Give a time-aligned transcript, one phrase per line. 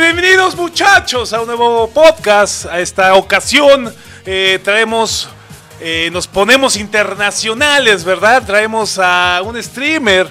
[0.00, 2.66] Bienvenidos muchachos a un nuevo podcast.
[2.66, 3.92] A esta ocasión
[4.24, 5.28] eh, traemos,
[5.80, 8.44] eh, nos ponemos internacionales, ¿verdad?
[8.46, 10.30] Traemos a un streamer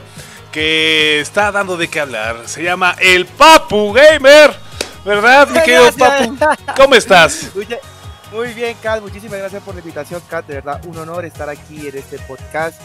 [0.53, 2.43] que está dando de qué hablar.
[2.45, 4.55] Se llama El Papu Gamer,
[5.03, 6.37] ¿verdad, mi querido Papu?
[6.77, 7.51] ¿Cómo estás?
[8.31, 10.45] Muy bien, Kat, muchísimas gracias por la invitación, Kat.
[10.47, 12.79] De verdad, un honor estar aquí en este podcast.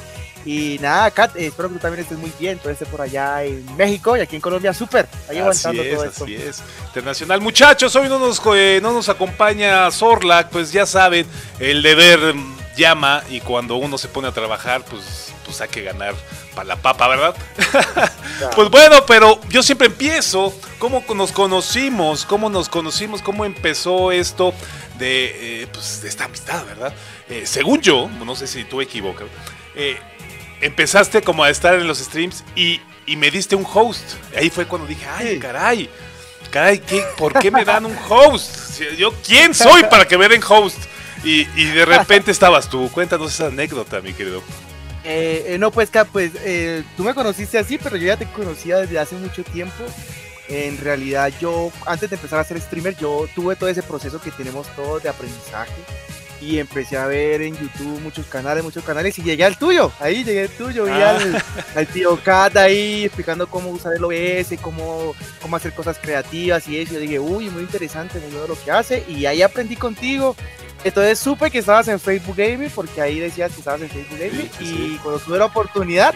[0.45, 2.59] Y nada, Kat, eh, espero que tú también estés muy bien.
[2.59, 5.09] Tú estés por allá en México y aquí en Colombia, súper.
[5.29, 6.25] Ahí aguantando todo esto.
[6.25, 7.41] Así es, internacional.
[7.41, 11.27] Muchachos, hoy no nos, eh, no nos acompaña Zorlac, pues ya saben,
[11.59, 12.35] el deber
[12.77, 16.15] llama y cuando uno se pone a trabajar, pues, pues hay que ganar
[16.55, 17.35] para la papa, ¿verdad?
[18.55, 22.25] pues bueno, pero yo siempre empiezo, ¿cómo nos conocimos?
[22.25, 23.23] ¿Cómo nos conocimos?
[23.23, 24.53] ¿Cómo empezó esto
[24.99, 26.95] de, eh, pues, de esta amistad, verdad?
[27.29, 29.27] Eh, según yo, no sé si tú equivocas,
[29.75, 29.99] eh,
[30.63, 34.15] empezaste como a estar en los streams y, y, me diste un host.
[34.37, 35.91] Ahí fue cuando dije, ay, caray,
[36.51, 38.81] caray, ¿qué, ¿por qué me dan un host?
[38.97, 40.79] Yo, ¿quién soy para que me den host?
[41.25, 42.89] Y, y de repente estabas tú.
[42.91, 44.43] Cuéntanos esa anécdota, mi querido.
[45.05, 48.79] Eh, eh, no, pues, pues eh, tú me conociste así, pero yo ya te conocía
[48.79, 49.85] desde hace mucho tiempo.
[50.49, 54.31] En realidad, yo, antes de empezar a ser streamer, yo tuve todo ese proceso que
[54.31, 55.73] tenemos todos de aprendizaje.
[56.43, 59.93] Y empecé a ver en YouTube muchos canales, muchos canales, y llegué al tuyo.
[60.01, 61.19] Ahí llegué al tuyo, vi ah.
[61.77, 66.79] al, tío Kat ahí explicando cómo usar el OBS, cómo, cómo hacer cosas creativas y
[66.79, 66.95] eso.
[66.95, 69.05] Yo dije, uy, muy interesante, bueno lo que hace.
[69.09, 70.35] Y ahí aprendí contigo
[70.85, 74.51] entonces supe que estabas en Facebook Gaming porque ahí decías que estabas en Facebook Gaming
[74.61, 76.15] y cuando tuve la oportunidad,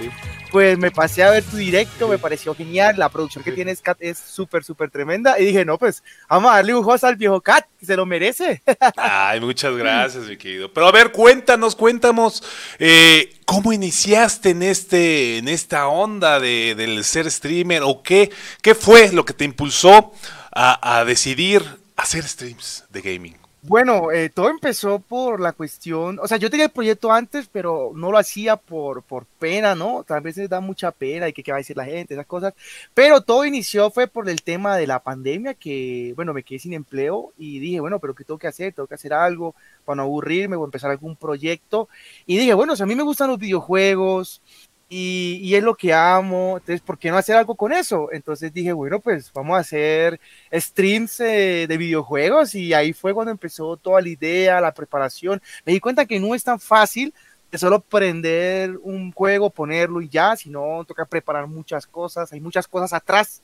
[0.50, 3.98] pues me pasé a ver tu directo, me pareció genial, la producción que tienes Cat
[4.00, 7.40] es súper, súper tremenda y dije, no, pues vamos a darle un host al viejo
[7.40, 8.62] Cat, que se lo merece.
[8.96, 10.72] Ay, muchas gracias, mi querido.
[10.72, 12.42] Pero a ver, cuéntanos, cuéntanos,
[12.78, 18.30] eh, ¿cómo iniciaste en, este, en esta onda de, del ser streamer o qué,
[18.62, 20.12] qué fue lo que te impulsó
[20.52, 21.62] a, a decidir
[21.96, 23.45] hacer streams de gaming?
[23.68, 27.90] Bueno, eh, todo empezó por la cuestión, o sea, yo tenía el proyecto antes, pero
[27.96, 30.04] no lo hacía por, por pena, ¿no?
[30.06, 32.54] Tal vez da mucha pena y que qué va a decir la gente, esas cosas,
[32.94, 36.74] pero todo inició fue por el tema de la pandemia, que, bueno, me quedé sin
[36.74, 38.72] empleo y dije, bueno, pero ¿qué tengo que hacer?
[38.72, 41.88] Tengo que hacer algo para no aburrirme o empezar algún proyecto.
[42.24, 44.42] Y dije, bueno, o sea, a mí me gustan los videojuegos,
[44.88, 48.08] y, es lo que amo, entonces, ¿por qué no hacer algo con eso?
[48.12, 50.20] Entonces dije, bueno, pues vamos a hacer
[50.52, 55.42] streams eh, de videojuegos y ahí fue cuando empezó toda la idea, la preparación.
[55.64, 57.12] Me di cuenta que no es tan fácil
[57.50, 62.68] de solo prender un juego, ponerlo y ya, sino toca preparar muchas cosas, hay muchas
[62.68, 63.42] cosas atrás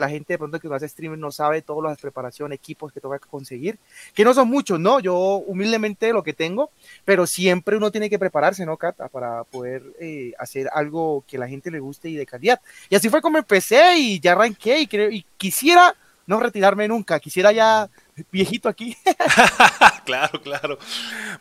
[0.00, 3.00] la gente de pronto que no hace streaming no sabe todas las preparaciones, equipos que
[3.00, 3.78] que conseguir,
[4.14, 5.00] que no son muchos, ¿no?
[5.00, 6.70] Yo humildemente lo que tengo,
[7.04, 9.08] pero siempre uno tiene que prepararse, ¿no, Cata?
[9.08, 12.60] Para poder eh, hacer algo que la gente le guste y de calidad.
[12.88, 15.94] Y así fue como empecé y ya arranqué y, creo, y quisiera
[16.26, 17.90] no retirarme nunca, quisiera ya
[18.30, 18.96] viejito aquí.
[20.04, 20.78] claro, claro.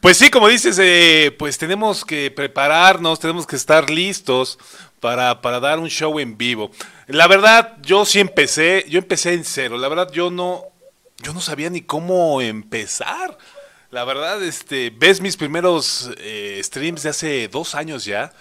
[0.02, 4.58] Pues sí, como dices, eh, pues tenemos que prepararnos, tenemos que estar listos
[5.00, 6.72] para, para dar un show en vivo.
[7.08, 9.78] La verdad, yo sí empecé, yo empecé en cero.
[9.78, 10.66] La verdad, yo no,
[11.18, 13.38] yo no sabía ni cómo empezar.
[13.92, 18.32] La verdad, este, ves mis primeros eh, streams de hace dos años ya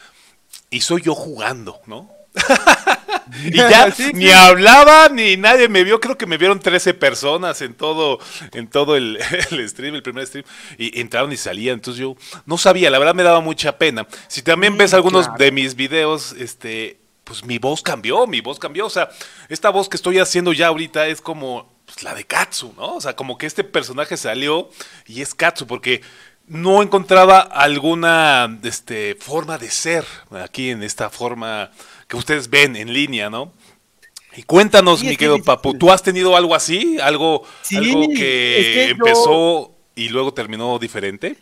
[0.70, 2.17] y soy yo jugando, ¿no?
[3.44, 6.00] y ya ni hablaba ni nadie me vio.
[6.00, 8.18] Creo que me vieron 13 personas en todo,
[8.52, 9.18] en todo el,
[9.68, 10.44] stream, el primer stream.
[10.76, 11.74] Y entraron y salían.
[11.74, 12.16] Entonces yo
[12.46, 14.06] no sabía, la verdad me daba mucha pena.
[14.28, 18.86] Si también ves algunos de mis videos, este, pues mi voz cambió, mi voz cambió.
[18.86, 19.10] O sea,
[19.48, 22.96] esta voz que estoy haciendo ya ahorita es como pues, la de Katsu, ¿no?
[22.96, 24.70] O sea, como que este personaje salió
[25.06, 26.02] y es Katsu, porque
[26.48, 31.70] no encontraba alguna este, forma de ser aquí en esta forma
[32.06, 33.52] que ustedes ven en línea, ¿no?
[34.36, 36.98] Y cuéntanos, mi querido Papu, ¿tú has tenido algo así?
[37.00, 37.44] ¿Algo,
[37.76, 41.36] algo que, empezó y luego terminó diferente?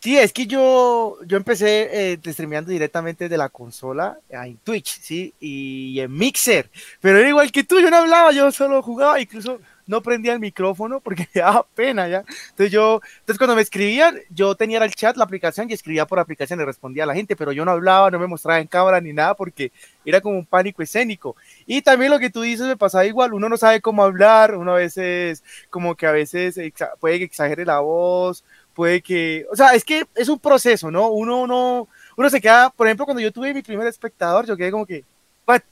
[0.00, 5.34] Sí, es que yo, yo empecé eh, streameando directamente de la consola en Twitch, ¿sí?
[5.40, 6.70] Y en Mixer.
[7.00, 9.58] Pero era igual que tú, yo no hablaba, yo solo jugaba, incluso
[9.88, 12.24] no prendía el micrófono porque me daba pena ya.
[12.50, 16.20] Entonces yo, entonces cuando me escribían, yo tenía el chat, la aplicación y escribía por
[16.20, 19.00] aplicación y respondía a la gente, pero yo no hablaba, no me mostraba en cámara
[19.00, 19.72] ni nada porque
[20.04, 21.34] era como un pánico escénico.
[21.66, 24.72] Y también lo que tú dices me pasaba igual, uno no sabe cómo hablar, uno
[24.72, 26.58] a veces como que a veces
[27.00, 28.44] puede que exagere la voz,
[28.74, 31.08] puede que, o sea, es que es un proceso, ¿no?
[31.08, 34.70] Uno no, uno se queda, por ejemplo, cuando yo tuve mi primer espectador, yo quedé
[34.70, 35.04] como que,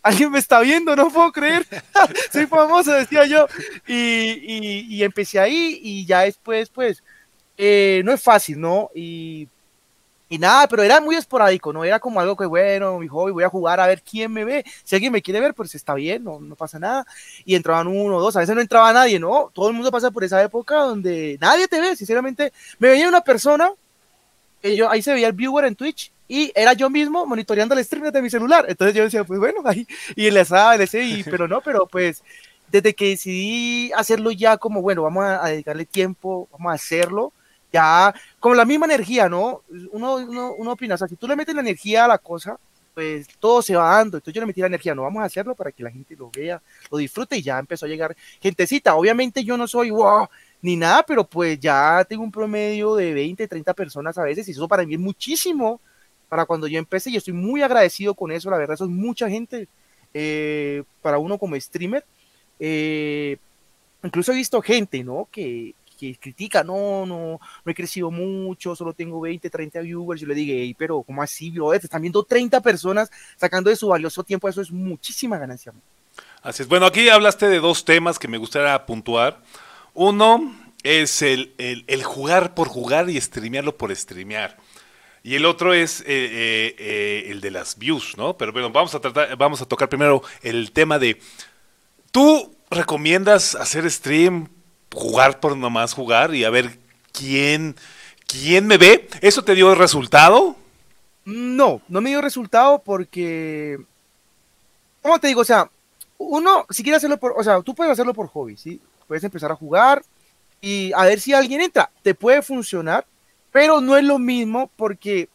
[0.03, 1.67] alguien me está viendo, no puedo creer,
[2.33, 3.47] soy famoso, decía yo,
[3.87, 7.03] y, y, empecé ahí y ya después, pues,
[7.59, 8.91] eh, no es fácil, ¿no?
[8.95, 9.49] Y
[10.29, 13.45] Y nada, pero era muy esporádico, no era como algo que, bueno, mi hobby, voy
[13.45, 14.65] a jugar a ver quién me ve.
[14.83, 17.07] Si alguien me quiere ver, pues está bien, no, no pasa nada.
[17.45, 19.51] Y entraban uno o dos, a veces no entraba nadie, ¿no?
[19.55, 22.53] Todo el mundo pasa por esa época donde nadie te ve, sinceramente.
[22.81, 23.71] Me veía una persona,
[24.63, 28.11] yo, ahí se veía el viewer en Twitch, y era yo mismo monitoreando el stream
[28.11, 28.67] de mi celular.
[28.69, 32.23] Entonces yo decía, pues bueno, ahí, y le estaba, le y, pero no, pero pues
[32.71, 37.33] desde que decidí hacerlo ya como, bueno, vamos a dedicarle tiempo, vamos a hacerlo
[37.73, 39.63] ya con la misma energía, ¿no?
[39.93, 42.59] Uno, uno, uno opina, o sea, si tú le metes la energía a la cosa,
[42.97, 44.17] pues todo se va dando.
[44.17, 46.31] Entonces yo le metí la energía, no vamos a hacerlo para que la gente lo
[46.31, 48.95] vea, lo disfrute y ya empezó a llegar gentecita.
[48.95, 50.27] Obviamente yo no soy wow
[50.63, 54.53] ni nada, pero pues ya tengo un promedio de 20, 30 personas a veces y
[54.53, 55.81] eso para mí es muchísimo
[56.29, 59.29] para cuando yo empecé y estoy muy agradecido con eso, la verdad, eso es mucha
[59.29, 59.69] gente
[60.15, 62.05] eh, para uno como streamer.
[62.59, 63.37] Eh,
[64.03, 65.29] incluso he visto gente, ¿no?
[65.31, 70.27] Que, que critica, no, no, no he crecido mucho, solo tengo 20, 30 viewers, yo
[70.27, 71.71] le digo, pero ¿cómo así, bro?
[71.73, 75.73] Te están viendo 30 personas sacando de su valioso tiempo, eso es muchísima ganancia.
[76.43, 79.43] Así es, bueno, aquí hablaste de dos temas que me gustaría puntuar.
[79.95, 84.57] Uno es el, el, jugar por jugar y streamearlo por streamear.
[85.27, 88.37] Y el otro es eh, eh, eh, el de las views, ¿no?
[88.37, 91.21] Pero bueno, vamos a tratar, vamos a tocar primero el tema de.
[92.13, 94.49] ¿Tú recomiendas hacer stream
[94.95, 96.79] jugar por nomás jugar y a ver
[97.11, 97.75] quién,
[98.29, 99.09] quién me ve.
[99.21, 100.55] ¿Eso te dio resultado?
[101.25, 103.79] No, no me dio resultado porque,
[105.03, 105.41] ¿cómo te digo?
[105.41, 105.69] O sea,
[106.19, 108.81] uno, si quiere hacerlo por, o sea, tú puedes hacerlo por hobby, ¿sí?
[109.09, 110.05] Puedes empezar a jugar
[110.61, 111.91] y a ver si alguien entra.
[112.05, 113.05] Te puede funcionar,
[113.57, 115.31] pero no es lo mismo porque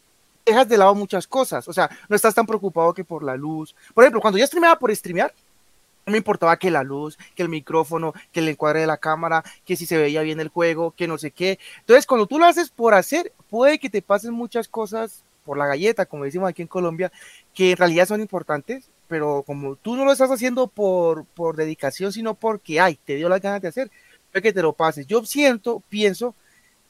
[0.45, 1.67] dejas de lado muchas cosas.
[1.67, 3.73] O sea, no estás tan preocupado que por la luz.
[3.95, 5.33] Por ejemplo, cuando yo streameaba por streamear,
[6.05, 9.43] no me importaba que la luz, que el micrófono, que el encuadre de la cámara,
[9.65, 11.57] que si se veía bien el juego, que no sé qué.
[11.79, 15.65] Entonces, cuando tú lo haces por hacer, puede que te pasen muchas cosas por la
[15.65, 17.11] galleta, como decimos aquí en Colombia,
[17.55, 22.13] que en realidad son importantes, pero como tú no lo estás haciendo por, por dedicación,
[22.13, 23.89] sino porque, ay, te dio las ganas de hacer,
[24.31, 25.07] es que te lo pases.
[25.07, 26.35] Yo siento, pienso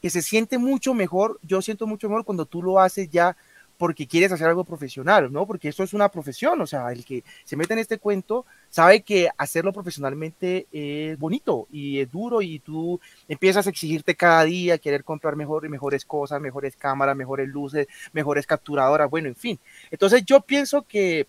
[0.02, 3.36] que se siente mucho mejor, yo siento mucho mejor cuando tú lo haces ya
[3.82, 5.48] porque quieres hacer algo profesional, ¿no?
[5.48, 9.02] Porque eso es una profesión, o sea, el que se mete en este cuento sabe
[9.02, 14.78] que hacerlo profesionalmente es bonito y es duro y tú empiezas a exigirte cada día,
[14.78, 19.60] querer comprar mejor y mejores cosas, mejores cámaras, mejores luces, mejores capturadoras, bueno, en fin.
[19.90, 21.26] Entonces yo pienso que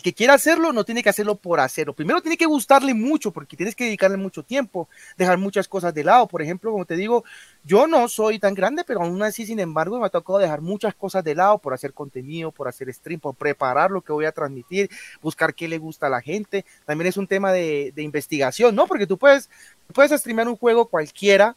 [0.00, 1.92] que quiera hacerlo no tiene que hacerlo por hacerlo.
[1.92, 6.04] Primero tiene que gustarle mucho porque tienes que dedicarle mucho tiempo, dejar muchas cosas de
[6.04, 6.26] lado.
[6.26, 7.24] Por ejemplo, como te digo,
[7.64, 10.94] yo no soy tan grande, pero aún así, sin embargo, me ha tocado dejar muchas
[10.94, 14.32] cosas de lado por hacer contenido, por hacer stream, por preparar lo que voy a
[14.32, 14.90] transmitir,
[15.22, 16.64] buscar qué le gusta a la gente.
[16.84, 18.86] También es un tema de, de investigación, ¿no?
[18.86, 19.50] Porque tú puedes,
[19.92, 21.56] puedes streamear un juego cualquiera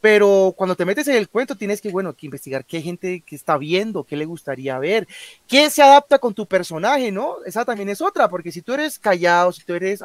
[0.00, 3.34] pero cuando te metes en el cuento tienes que, bueno, que investigar qué gente que
[3.34, 5.08] está viendo, qué le gustaría ver,
[5.48, 7.36] qué se adapta con tu personaje, ¿no?
[7.44, 10.02] Esa también es otra, porque si tú eres callado, si tú eres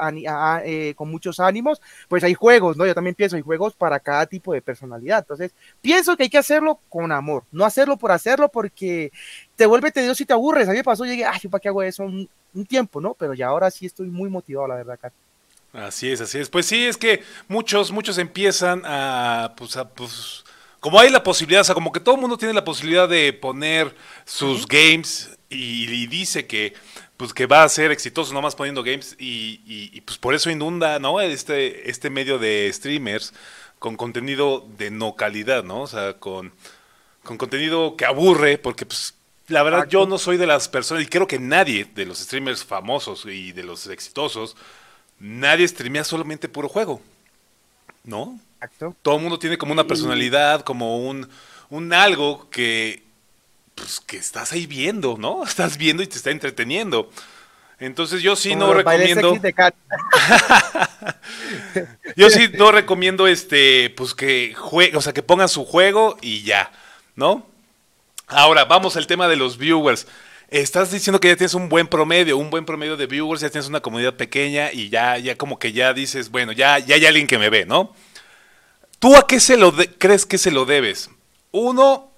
[0.65, 2.85] eh, con muchos ánimos, pues hay juegos, ¿no?
[2.85, 5.19] Yo también pienso, hay juegos para cada tipo de personalidad.
[5.19, 9.11] Entonces, pienso que hay que hacerlo con amor, no hacerlo por hacerlo porque
[9.55, 10.67] te vuelve tedioso y te aburres.
[10.67, 12.03] A mí me pasó, llegué, ay, ¿para qué hago eso?
[12.03, 13.13] Un, un tiempo, ¿no?
[13.13, 15.13] Pero ya ahora sí estoy muy motivado, la verdad, Kat.
[15.73, 16.49] Así es, así es.
[16.49, 20.43] Pues sí, es que muchos, muchos empiezan a, pues, a, pues,
[20.79, 23.31] como hay la posibilidad, o sea, como que todo el mundo tiene la posibilidad de
[23.33, 26.73] poner sus games y, dice que,
[27.17, 30.99] pues, que va a ser exitoso nomás poniendo games y, y, pues por eso inunda,
[30.99, 31.21] ¿no?
[31.21, 33.33] Este, este medio de streamers
[33.79, 35.81] con contenido de no calidad, ¿no?
[35.81, 36.51] O sea, con,
[37.23, 39.15] con contenido que aburre, porque pues
[39.47, 42.63] la verdad yo no soy de las personas, y creo que nadie de los streamers
[42.63, 44.55] famosos y de los exitosos,
[45.21, 47.01] nadie streamea solamente puro juego.
[48.03, 48.39] ¿No?
[48.55, 48.95] Exacto.
[49.01, 51.29] Todo el mundo tiene como una personalidad, como un,
[51.69, 53.03] un algo que,
[53.75, 55.43] pues, que estás ahí viendo, ¿no?
[55.43, 57.09] Estás viendo y te está entreteniendo.
[57.79, 59.33] Entonces yo sí no recomiendo.
[62.15, 66.43] yo sí no recomiendo este, pues que juegue, o sea, que pongan su juego y
[66.43, 66.71] ya,
[67.15, 67.47] ¿no?
[68.27, 70.05] Ahora, vamos al tema de los viewers
[70.51, 73.69] estás diciendo que ya tienes un buen promedio, un buen promedio de viewers, ya tienes
[73.69, 77.25] una comunidad pequeña y ya, ya como que ya dices, bueno, ya, ya hay alguien
[77.25, 77.95] que me ve, ¿no?
[78.99, 81.09] ¿Tú a qué se lo crees que se lo debes?
[81.51, 82.11] Uno,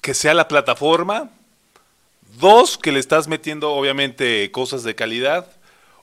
[0.00, 1.30] que sea la plataforma.
[2.38, 5.50] Dos, que le estás metiendo obviamente cosas de calidad.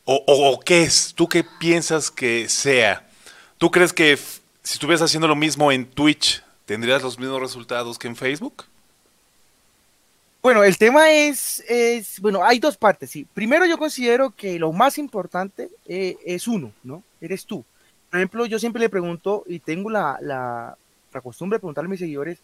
[0.04, 1.14] O, o, qué es?
[1.16, 3.08] ¿Tú qué piensas que sea?
[3.58, 8.08] ¿Tú crees que si estuvieras haciendo lo mismo en Twitch, tendrías los mismos resultados que
[8.08, 8.66] en Facebook?
[10.46, 13.26] Bueno, el tema es, es, bueno, hay dos partes, sí.
[13.34, 17.02] Primero yo considero que lo más importante eh, es uno, ¿no?
[17.20, 17.66] Eres tú.
[18.12, 20.78] Por ejemplo, yo siempre le pregunto, y tengo la, la,
[21.24, 22.44] costumbre de preguntarle a mis seguidores,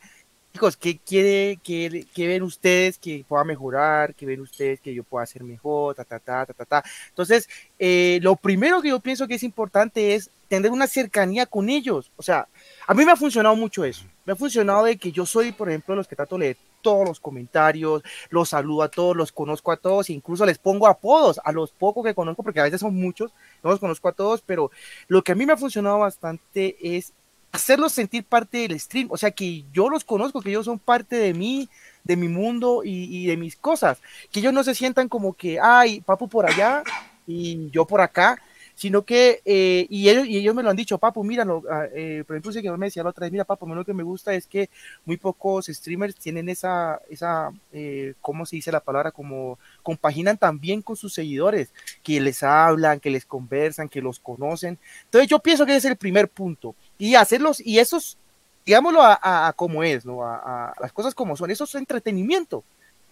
[0.51, 4.15] chicos, ¿qué quiere, qué, ven ustedes que pueda mejorar?
[4.15, 5.93] ¿Qué ven ustedes que yo pueda hacer mejor?
[5.93, 10.15] Ta, ta, ta, ta, ta, Entonces, eh, lo primero que yo pienso que es importante
[10.15, 12.11] es tener una cercanía con ellos.
[12.15, 12.47] O sea,
[12.87, 14.05] a mí me ha funcionado mucho eso.
[14.25, 17.19] Me ha funcionado de que yo soy, por ejemplo, los que trato leer todos los
[17.19, 21.71] comentarios, los saludo a todos, los conozco a todos, incluso les pongo apodos a los
[21.71, 23.31] pocos que conozco, porque a veces son muchos,
[23.63, 24.71] no los conozco a todos, pero
[25.07, 27.13] lo que a mí me ha funcionado bastante es
[27.51, 31.15] hacerlos sentir parte del stream, o sea, que yo los conozco, que ellos son parte
[31.17, 31.69] de mí,
[32.03, 36.01] de mi mundo y, de mis cosas, que ellos no se sientan como que, ay,
[36.01, 36.83] papu por allá
[37.27, 38.41] y yo por acá,
[38.81, 42.23] sino que, eh, y, ellos, y ellos me lo han dicho, papu, míralo, ah, eh,
[42.25, 44.47] por ejemplo, que me decía la otra vez, mira, papu, lo que me gusta es
[44.47, 44.71] que
[45.05, 49.11] muy pocos streamers tienen esa, esa eh, ¿cómo se dice la palabra?
[49.11, 51.71] Como compaginan también con sus seguidores,
[52.01, 54.79] que les hablan, que les conversan, que los conocen.
[55.03, 58.17] Entonces yo pienso que ese es el primer punto y hacerlos, y esos,
[58.65, 60.23] digámoslo a, como es, ¿no?
[60.23, 62.63] A, las cosas como son, eso es entretenimiento.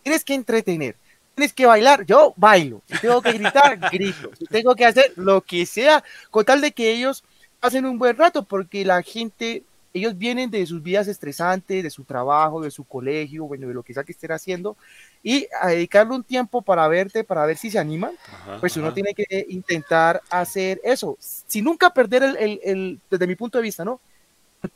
[0.02, 0.96] Tienes que entretener,
[1.40, 5.40] tienes que bailar, yo bailo, si tengo que gritar, grito, si tengo que hacer lo
[5.40, 7.24] que sea, con tal de que ellos
[7.62, 12.04] pasen un buen rato, porque la gente, ellos vienen de sus vidas estresantes, de su
[12.04, 14.76] trabajo, de su colegio, bueno, de lo que sea que estén haciendo,
[15.24, 18.12] y a dedicarle un tiempo para verte, para ver si se animan,
[18.60, 23.60] pues uno tiene que intentar hacer eso, sin nunca perder el, el, desde mi punto
[23.60, 24.02] de vista, ¿no?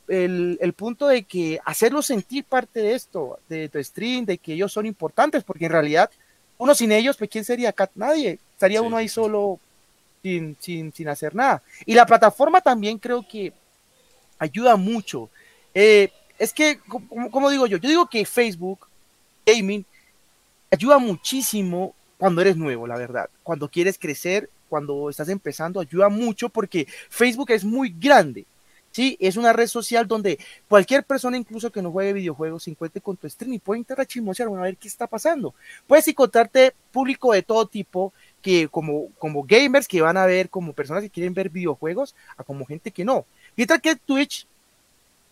[0.08, 4.54] El, el, punto de que hacerlos sentir parte de esto, de tu stream, de que
[4.54, 6.10] ellos son importantes, porque en realidad
[6.58, 7.74] uno sin ellos, pues ¿quién sería?
[7.94, 9.58] Nadie, estaría uno ahí solo
[10.22, 11.62] sin, sin, sin, hacer nada.
[11.84, 13.52] Y la plataforma también creo que
[14.38, 15.28] ayuda mucho.
[15.74, 18.86] Eh, es que, como, como digo yo, yo digo que Facebook
[19.44, 19.84] Gaming
[20.70, 23.28] ayuda muchísimo cuando eres nuevo, la verdad.
[23.42, 28.46] Cuando quieres crecer, cuando estás empezando, ayuda mucho porque Facebook es muy grande.
[28.94, 33.02] Sí, es una red social donde cualquier persona, incluso que no juegue videojuegos, se encuentre
[33.02, 35.52] con tu stream y puede entrar a chismosear, a ver qué está pasando.
[35.88, 40.72] Puedes encontrarte público de todo tipo, que como, como gamers que van a ver, como
[40.72, 43.26] personas que quieren ver videojuegos, a como gente que no.
[43.56, 44.46] Mientras que Twitch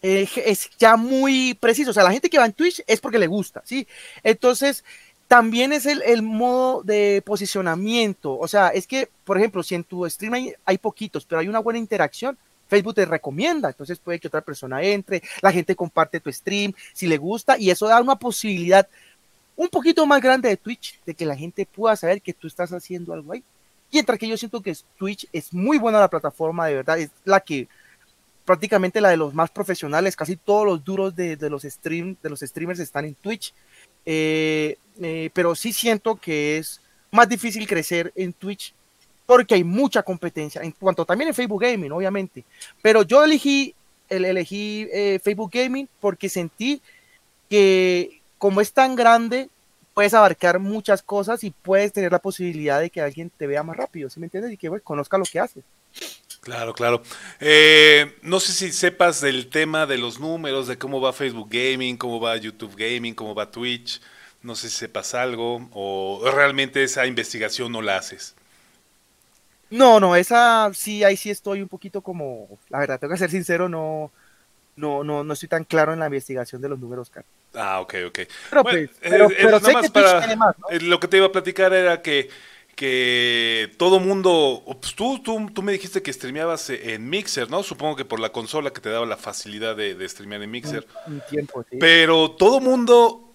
[0.02, 3.20] eh, es ya muy preciso, o sea, la gente que va en Twitch es porque
[3.20, 3.86] le gusta, ¿sí?
[4.24, 4.82] Entonces,
[5.28, 8.36] también es el, el, modo de posicionamiento.
[8.36, 11.60] O sea, es que, por ejemplo, si en tu stream hay, poquitos, pero hay una
[11.60, 12.36] buena interacción,
[12.72, 13.68] Facebook te recomienda.
[13.68, 17.70] Entonces puede que otra persona entre, la gente comparte tu stream si le gusta y
[17.70, 18.88] eso da una posibilidad
[19.56, 22.72] un poquito más grande de Twitch, de que la gente pueda saber que tú estás
[22.72, 23.44] haciendo algo ahí.
[23.90, 27.10] Y entre que yo siento que Twitch es muy buena la plataforma, de verdad, es
[27.24, 27.68] la que
[28.46, 32.30] prácticamente la de los más profesionales, casi todos los duros de, de los, stream, de
[32.30, 33.52] los streamers están en Twitch.
[34.06, 38.72] Eh, eh, pero sí siento que es más difícil crecer en Twitch
[39.32, 42.44] porque hay mucha competencia, en cuanto también en Facebook Gaming, obviamente.
[42.82, 43.74] Pero yo elegí,
[44.10, 46.82] el, elegí eh, Facebook Gaming porque sentí
[47.48, 49.48] que como es tan grande,
[49.94, 53.74] puedes abarcar muchas cosas y puedes tener la posibilidad de que alguien te vea más
[53.74, 54.52] rápido, ¿sí me entiendes?
[54.52, 55.64] Y que conozca lo que haces.
[56.42, 57.02] Claro, claro.
[57.40, 61.96] Eh, no sé si sepas del tema de los números, de cómo va Facebook Gaming,
[61.96, 63.98] cómo va YouTube Gaming, cómo va Twitch.
[64.42, 68.34] No sé si sepas algo o realmente esa investigación no la haces.
[69.72, 73.30] No, no, esa sí, ahí sí estoy un poquito como, la verdad, tengo que ser
[73.30, 74.10] sincero, no,
[74.76, 77.30] no, no, no estoy tan claro en la investigación de los números, Carlos.
[77.54, 78.18] Ah, ok, ok.
[78.50, 79.28] Pero, pues, pero,
[79.60, 82.28] sé que para, más, Lo que te iba a platicar era que
[82.74, 87.62] que todo mundo, pues tú, tú, tú, me dijiste que streameabas en Mixer, ¿no?
[87.62, 90.86] Supongo que por la consola que te daba la facilidad de, de streamear en Mixer.
[91.06, 91.76] Un, tiempo, sí.
[91.78, 93.34] Pero todo mundo,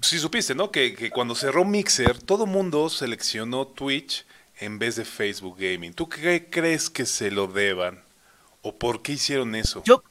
[0.00, 0.70] sí supiste, ¿no?
[0.70, 4.24] Que, que cuando cerró Mixer, todo mundo seleccionó Twitch
[4.60, 5.94] en vez de Facebook Gaming.
[5.94, 8.02] ¿Tú qué crees que se lo deban?
[8.62, 9.82] ¿O por qué hicieron eso?
[9.84, 10.02] Yo,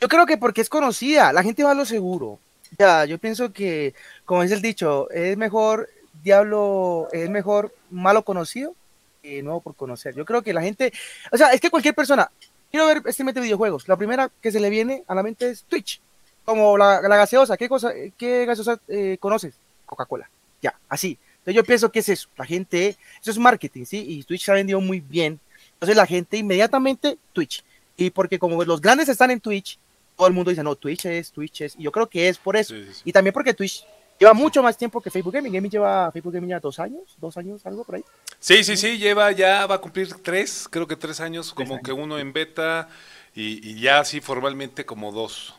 [0.00, 2.38] yo creo que porque es conocida, la gente va a lo seguro.
[2.78, 5.88] Ya, yo pienso que, como dice el dicho, es mejor
[6.22, 8.74] diablo es mejor malo conocido
[9.22, 10.14] que nuevo por conocer.
[10.14, 10.92] Yo creo que la gente,
[11.32, 12.30] o sea, es que cualquier persona,
[12.70, 15.64] quiero ver este de videojuegos, la primera que se le viene a la mente es
[15.64, 16.00] Twitch,
[16.44, 19.54] como la, gaseosa, ¿qué cosa, qué gaseosa eh, conoces?
[19.86, 20.28] Coca-Cola,
[20.60, 21.18] ya, así.
[21.44, 24.04] Entonces yo pienso que es eso, la gente, eso es marketing, ¿sí?
[24.08, 25.38] Y Twitch se ha vendido muy bien.
[25.74, 27.62] Entonces la gente inmediatamente Twitch.
[27.96, 29.78] Y porque como los grandes están en Twitch,
[30.16, 31.76] todo el mundo dice, no, Twitch es, Twitch es.
[31.76, 32.74] Y yo creo que es por eso.
[33.04, 33.84] Y también porque Twitch
[34.18, 35.52] Lleva mucho más tiempo que Facebook Gaming.
[35.52, 38.04] Gaming lleva Facebook Gaming ya dos años, dos años, algo por ahí.
[38.38, 41.92] Sí, sí, sí, lleva ya, va a cumplir tres, creo que tres años, como que
[41.92, 42.88] uno en beta
[43.34, 45.54] y, ya así formalmente como dos.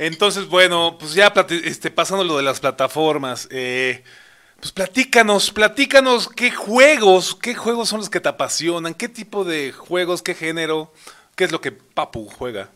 [0.00, 1.30] Entonces, bueno, pues ya
[1.62, 4.02] este, pasando lo de las plataformas, eh,
[4.58, 9.72] pues platícanos, platícanos qué juegos, qué juegos son los que te apasionan, qué tipo de
[9.72, 10.90] juegos, qué género,
[11.36, 12.70] qué es lo que Papu juega.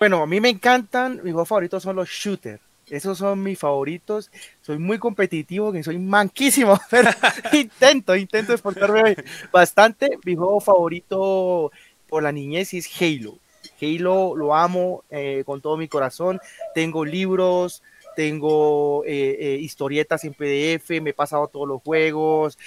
[0.00, 2.60] Bueno, a mí me encantan, mis juegos favoritos son los shooters.
[2.90, 4.28] Esos son mis favoritos.
[4.60, 7.10] Soy muy competitivo, que soy manquísimo, pero
[7.52, 9.14] intento, intento exportarme
[9.52, 10.18] bastante.
[10.24, 11.70] Mi juego favorito
[12.08, 13.38] por la niñez es Halo.
[13.82, 16.40] Halo lo amo eh, con todo mi corazón.
[16.74, 17.82] Tengo libros,
[18.14, 22.58] tengo eh, eh, historietas en PDF, me he pasado todos los juegos.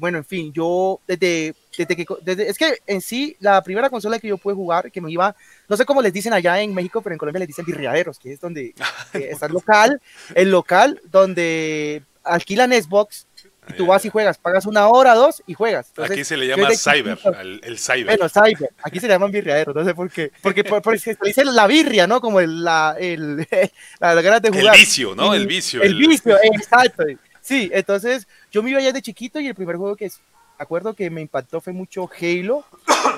[0.00, 2.06] bueno, en fin, yo desde, desde que.
[2.48, 5.36] es que en sí, la primera consola que yo pude jugar, que me iba.
[5.68, 8.32] No sé cómo les dicen allá en México, pero en Colombia les dicen birriaderos, que
[8.32, 8.74] es donde
[9.12, 10.00] está el local,
[10.34, 13.26] el local donde alquilan Xbox
[13.68, 15.92] y tú vas y juegas, pagas una hora, dos y juegas.
[15.98, 17.18] aquí se le llama cyber,
[17.62, 18.16] el, cyber.
[18.16, 20.30] Bueno, cyber, aquí se le llaman birriadero, no sé por qué.
[20.42, 20.64] Porque,
[20.98, 22.20] se dice la birria, ¿no?
[22.20, 23.46] Como el, la, el,
[24.00, 24.74] la, ganas de jugar.
[24.74, 25.34] El vicio, ¿no?
[25.34, 25.82] El vicio.
[25.82, 27.04] El, vicio, exacto.
[27.40, 30.10] Sí, entonces yo me iba allá de chiquito y el primer juego que
[30.58, 32.64] acuerdo que me impactó fue mucho Halo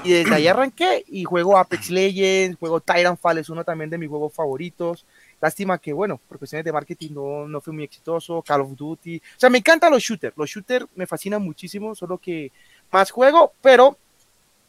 [0.05, 4.09] y desde ahí arranqué y juego Apex Legends, juego Titanfall, es uno también de mis
[4.09, 5.05] juegos favoritos.
[5.41, 8.43] Lástima que, bueno, por cuestiones de marketing no, no fue muy exitoso.
[8.43, 9.19] Call of Duty.
[9.19, 10.37] O sea, me encantan los shooters.
[10.37, 12.51] Los shooters me fascinan muchísimo, solo que
[12.91, 13.99] más juego, pero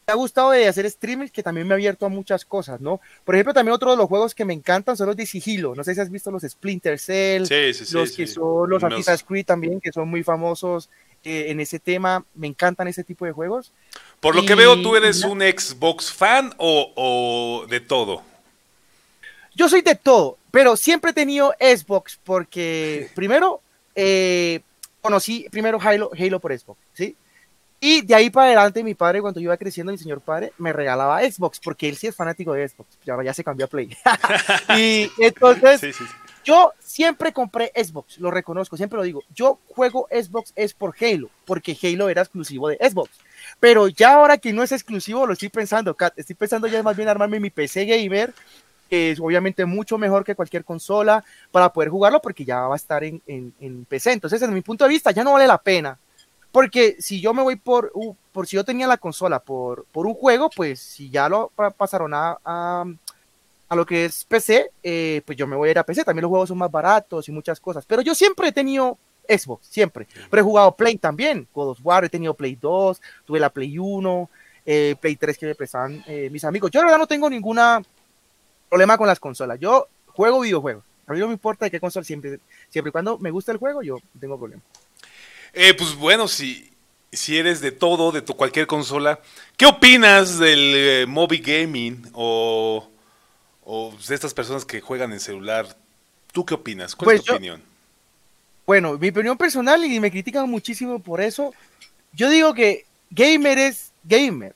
[0.08, 3.00] me ha gustado de hacer streaming que también me ha abierto a muchas cosas, ¿no?
[3.24, 5.74] Por ejemplo, también otro de los juegos que me encantan son los de sigilo.
[5.74, 8.82] No sé si has visto los Splinter Cell, sí, sí, sí, los que son los
[8.82, 10.88] Assassin's Creed también, que son muy famosos
[11.24, 12.24] eh, en ese tema.
[12.34, 13.72] Me encantan ese tipo de juegos.
[14.20, 18.22] Por lo que veo, ¿tú eres un Xbox fan o, o de todo?
[19.54, 23.60] Yo soy de todo, pero siempre he tenido Xbox porque primero
[23.94, 24.60] eh,
[25.00, 27.14] conocí primero Halo, Halo por Xbox, ¿sí?
[27.78, 30.72] Y de ahí para adelante mi padre, cuando yo iba creciendo, mi señor padre, me
[30.72, 33.68] regalaba Xbox, porque él sí es fanático de Xbox, y ahora ya se cambió a
[33.68, 33.96] Play.
[34.76, 35.80] y entonces,
[36.44, 39.22] yo siempre compré Xbox, lo reconozco, siempre lo digo.
[39.32, 43.12] Yo juego Xbox es por Halo, porque Halo era exclusivo de Xbox.
[43.60, 47.08] Pero ya ahora que no es exclusivo, lo estoy pensando, Estoy pensando ya más bien
[47.08, 48.34] armarme mi PC gamer
[48.88, 52.76] que es obviamente mucho mejor que cualquier consola para poder jugarlo porque ya va a
[52.76, 54.12] estar en, en, PC.
[54.12, 55.98] Entonces, desde mi punto de vista, ya no vale la pena.
[56.50, 57.92] Porque si yo me voy por,
[58.32, 62.14] por si yo tenía la consola por, por un juego, pues si ya lo pasaron
[62.14, 66.04] a, a, lo que es PC, eh, pues yo me voy a ir a PC.
[66.04, 67.84] También los juegos son más baratos y muchas cosas.
[67.86, 68.96] Pero yo siempre he tenido
[69.28, 70.06] Xbox, siempre.
[70.30, 71.46] Pero he jugado Play también.
[71.52, 74.30] God of War, he tenido Play 2, tuve la Play 1,
[74.64, 76.70] eh, Play 3 que me prestaban eh, mis amigos.
[76.70, 77.82] Yo la verdad no tengo ninguna
[78.68, 79.58] problema con las consolas.
[79.60, 80.84] Yo juego videojuegos.
[81.06, 83.58] A mí no me importa de qué consola, siempre, siempre y cuando me gusta el
[83.58, 84.62] juego, yo tengo problema.
[85.54, 86.70] Eh, pues bueno, si,
[87.10, 89.20] si eres de todo, de tu, cualquier consola,
[89.56, 92.90] ¿qué opinas del eh, mobile gaming o,
[93.64, 95.74] o, de estas personas que juegan en celular?
[96.32, 96.94] ¿Tú qué opinas?
[96.94, 97.62] ¿Cuál es pues tu opinión?
[98.66, 101.54] Bueno, mi opinión personal, y me critican muchísimo por eso,
[102.12, 104.54] yo digo que gamer es gamer.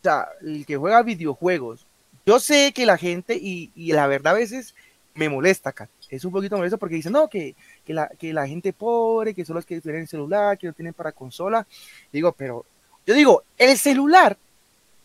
[0.00, 1.85] O sea, el que juega videojuegos
[2.26, 4.74] yo sé que la gente, y, la verdad a veces
[5.14, 5.72] me molesta,
[6.10, 7.54] Es un poquito molesto porque dicen, no, que,
[7.86, 11.12] la, que la gente pobre, que son los que tienen celular, que no tienen para
[11.12, 11.66] consola.
[12.12, 12.66] Digo, pero
[13.06, 14.36] yo digo, el celular,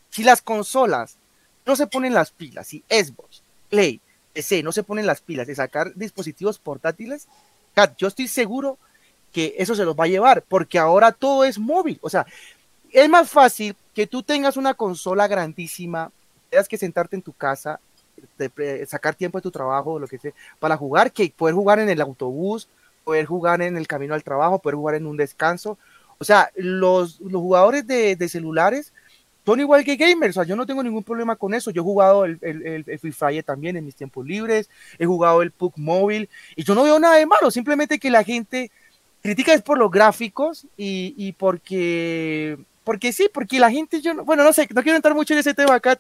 [0.10, 1.18] si las consolas
[1.66, 4.02] no se ponen las pilas, si Xbox, Play,
[4.34, 7.28] PC no se ponen las pilas de sacar dispositivos portátiles,
[7.76, 8.78] Kat, yo estoy seguro
[9.32, 12.00] que eso se los va a llevar, porque ahora todo es móvil.
[12.02, 12.26] O sea,
[12.92, 16.12] es más fácil que tú tengas una consola grandísima,
[16.52, 17.80] tengas que sentarte en tu casa,
[18.88, 22.02] sacar tiempo de tu trabajo, lo que sea, para jugar, que poder jugar en el
[22.02, 22.68] autobús,
[23.04, 25.78] poder jugar en el camino al trabajo, poder jugar en un descanso.
[26.20, 28.94] O sea, los, los jugadores de, de celulares
[29.46, 31.72] son igual que gamers, o sea, yo no tengo ningún problema con eso.
[31.72, 35.52] Yo he jugado el, el, Free Fire también en mis tiempos libres, he jugado el
[35.52, 38.70] PUC móvil y yo no veo nada de malo, simplemente que la gente
[39.24, 44.26] critica es por los gráficos y, y porque, porque sí, porque la gente, yo no,
[44.26, 46.00] bueno, no sé, no quiero entrar mucho en ese tema acá,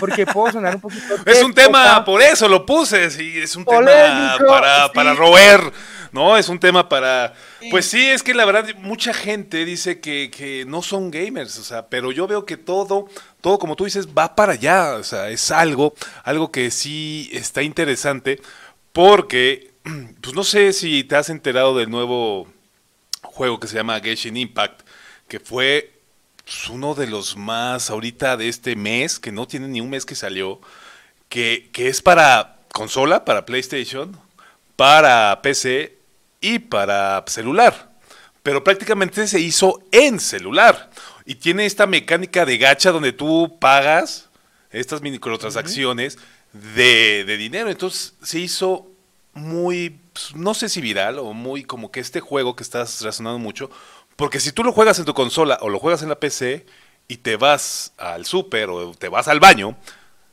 [0.00, 1.16] porque puedo sonar un poquito.
[1.26, 5.72] es un tema, por eso lo puse, sí, es un tema para, para roer,
[6.12, 6.36] ¿no?
[6.36, 7.34] Es un tema para.
[7.70, 11.64] Pues sí, es que la verdad, mucha gente dice que, que, no son gamers, o
[11.64, 13.08] sea, pero yo veo que todo,
[13.40, 17.62] todo como tú dices, va para allá, o sea, es algo, algo que sí está
[17.62, 18.40] interesante,
[18.92, 19.72] porque,
[20.20, 22.48] pues no sé si te has enterado del nuevo
[23.22, 24.82] juego que se llama Genshin Impact,
[25.28, 25.97] que fue
[26.48, 30.06] pues, uno de los más ahorita de este mes, que no tiene ni un mes
[30.06, 30.60] que salió,
[31.28, 34.18] que, que es para consola, para PlayStation,
[34.74, 35.98] para PC
[36.40, 37.90] y para celular.
[38.42, 40.88] Pero prácticamente se hizo en celular.
[41.26, 44.30] Y tiene esta mecánica de gacha donde tú pagas
[44.70, 46.16] estas microtransacciones
[46.54, 47.68] de, de dinero.
[47.68, 48.88] Entonces se hizo
[49.34, 53.38] muy, pues, no sé si viral o muy como que este juego que estás razonando
[53.38, 53.70] mucho,
[54.18, 56.66] porque si tú lo juegas en tu consola o lo juegas en la PC
[57.06, 59.76] y te vas al súper o te vas al baño,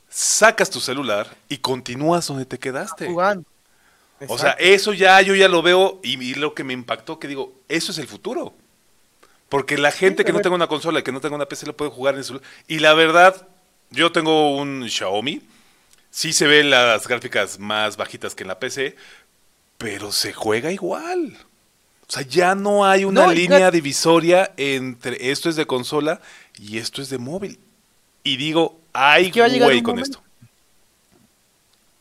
[0.09, 3.05] sacas tu celular y continúas donde te quedaste.
[3.05, 3.45] Jugando.
[4.27, 7.27] O sea, eso ya yo ya lo veo y, y lo que me impactó que
[7.27, 8.55] digo, eso es el futuro.
[9.49, 11.77] Porque la gente que no tenga una consola y que no tenga una PC lo
[11.77, 12.47] puede jugar en el celular.
[12.67, 13.47] Y la verdad,
[13.91, 15.43] yo tengo un Xiaomi.
[16.09, 18.95] Sí se ven las gráficas más bajitas que en la PC,
[19.77, 21.37] pero se juega igual.
[22.07, 26.21] O sea, ya no hay una No, línea divisoria entre esto es de consola
[26.59, 27.59] y esto es de móvil.
[28.23, 30.21] Y digo, ay, güey con momento- esto.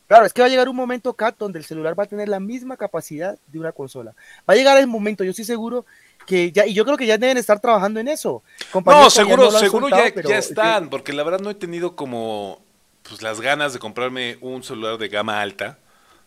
[0.06, 2.28] Claro, es que va a llegar un momento, Kat, donde el celular va a tener
[2.28, 4.12] la misma capacidad de una consola.
[4.48, 5.86] Va a llegar el momento, yo estoy seguro
[6.26, 8.42] que ya, y yo creo que ya deben estar trabajando en eso.
[8.84, 12.62] No, seguro, seguro soltado, ya, es que- están, porque la verdad no he tenido como
[13.02, 15.78] pues las ganas de comprarme un celular de gama alta,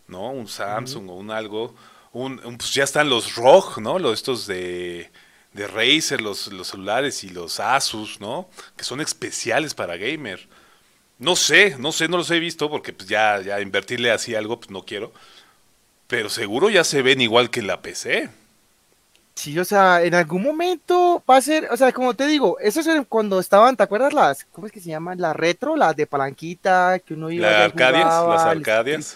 [0.07, 0.29] ¿no?
[0.31, 1.73] Un Samsung o un algo.
[2.23, 3.99] Un, un- pues ya están los ROG, ¿no?
[3.99, 5.11] Los estos de,
[5.53, 8.49] de Razer, los, los celulares y los Asus, ¿no?
[8.75, 10.47] Que son especiales para gamer.
[11.19, 14.59] No sé, no sé, no los he visto porque pues ya, ya invertirle así algo,
[14.59, 15.13] pues no quiero.
[16.07, 18.29] Pero seguro ya se ven igual que la PC.
[19.35, 22.79] Sí, o sea, en algún momento va a ser, o sea, como te digo, eso
[22.79, 25.21] es cuando estaban, ¿te acuerdas las, cómo es que se llaman?
[25.21, 29.15] Las retro, las de palanquita, que uno iba Las Arcadias, las Arcadias.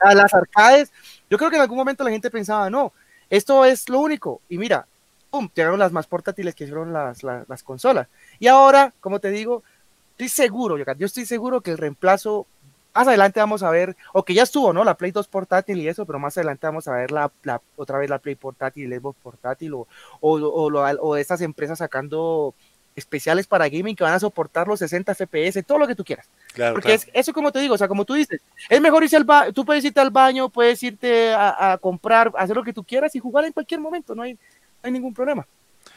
[0.00, 0.92] Ah, las arcades.
[1.32, 2.92] Yo creo que en algún momento la gente pensaba, no,
[3.30, 4.42] esto es lo único.
[4.50, 4.86] Y mira,
[5.30, 8.06] pum, llegaron las más portátiles que fueron las, las, las consolas.
[8.38, 9.62] Y ahora, como te digo,
[10.10, 12.46] estoy seguro, yo, yo estoy seguro que el reemplazo,
[12.94, 14.84] más adelante vamos a ver, o que ya estuvo, ¿no?
[14.84, 17.96] La Play 2 portátil y eso, pero más adelante vamos a ver la, la otra
[17.96, 19.88] vez la Play portátil, el Xbox portátil, o,
[20.20, 20.66] o, o,
[21.00, 22.54] o estas empresas sacando
[22.94, 26.26] especiales para gaming que van a soportar los 60 FPS, todo lo que tú quieras.
[26.52, 29.16] Claro, Porque es, eso como te digo, o sea, como tú dices, es mejor irse
[29.16, 32.72] al baño, tú puedes irte al baño, puedes irte a, a comprar, hacer lo que
[32.72, 34.38] tú quieras y jugar en cualquier momento, no hay, no
[34.82, 35.46] hay ningún problema.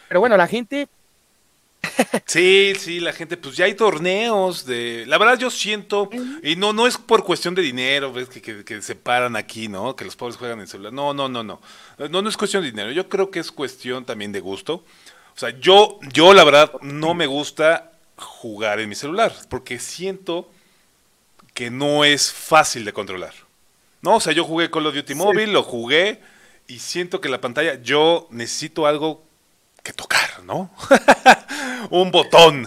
[0.08, 0.88] Pero bueno, la gente,
[2.26, 5.06] Sí, sí, la gente, pues ya hay torneos de...
[5.08, 6.10] La verdad yo siento,
[6.44, 9.68] y no, no es por cuestión de dinero, ves que, que, que se paran aquí,
[9.68, 9.96] ¿no?
[9.96, 10.94] Que los pobres juegan en celular.
[10.94, 11.62] No, no, no, no.
[11.98, 12.92] No, no es cuestión de dinero.
[12.92, 14.84] Yo creo que es cuestión también de gusto.
[15.36, 20.50] O sea, yo, yo la verdad no me gusta jugar en mi celular, porque siento
[21.54, 23.34] que no es fácil de controlar.
[24.02, 25.20] No, o sea, yo jugué Call of Duty Sí.
[25.20, 26.22] Mobile, lo jugué,
[26.68, 29.24] y siento que la pantalla, yo necesito algo
[29.84, 30.72] que tocar, ¿no?
[31.90, 32.66] Un botón,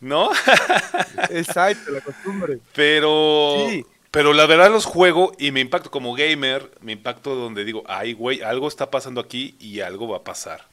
[0.00, 0.30] ¿no?
[1.30, 2.58] exacto, la costumbre.
[2.74, 3.84] Pero, Sí.
[4.10, 8.12] pero la verdad los juego y me impacto como gamer, me impacto donde digo, ay,
[8.12, 10.67] güey, algo está pasando aquí y algo va a pasar.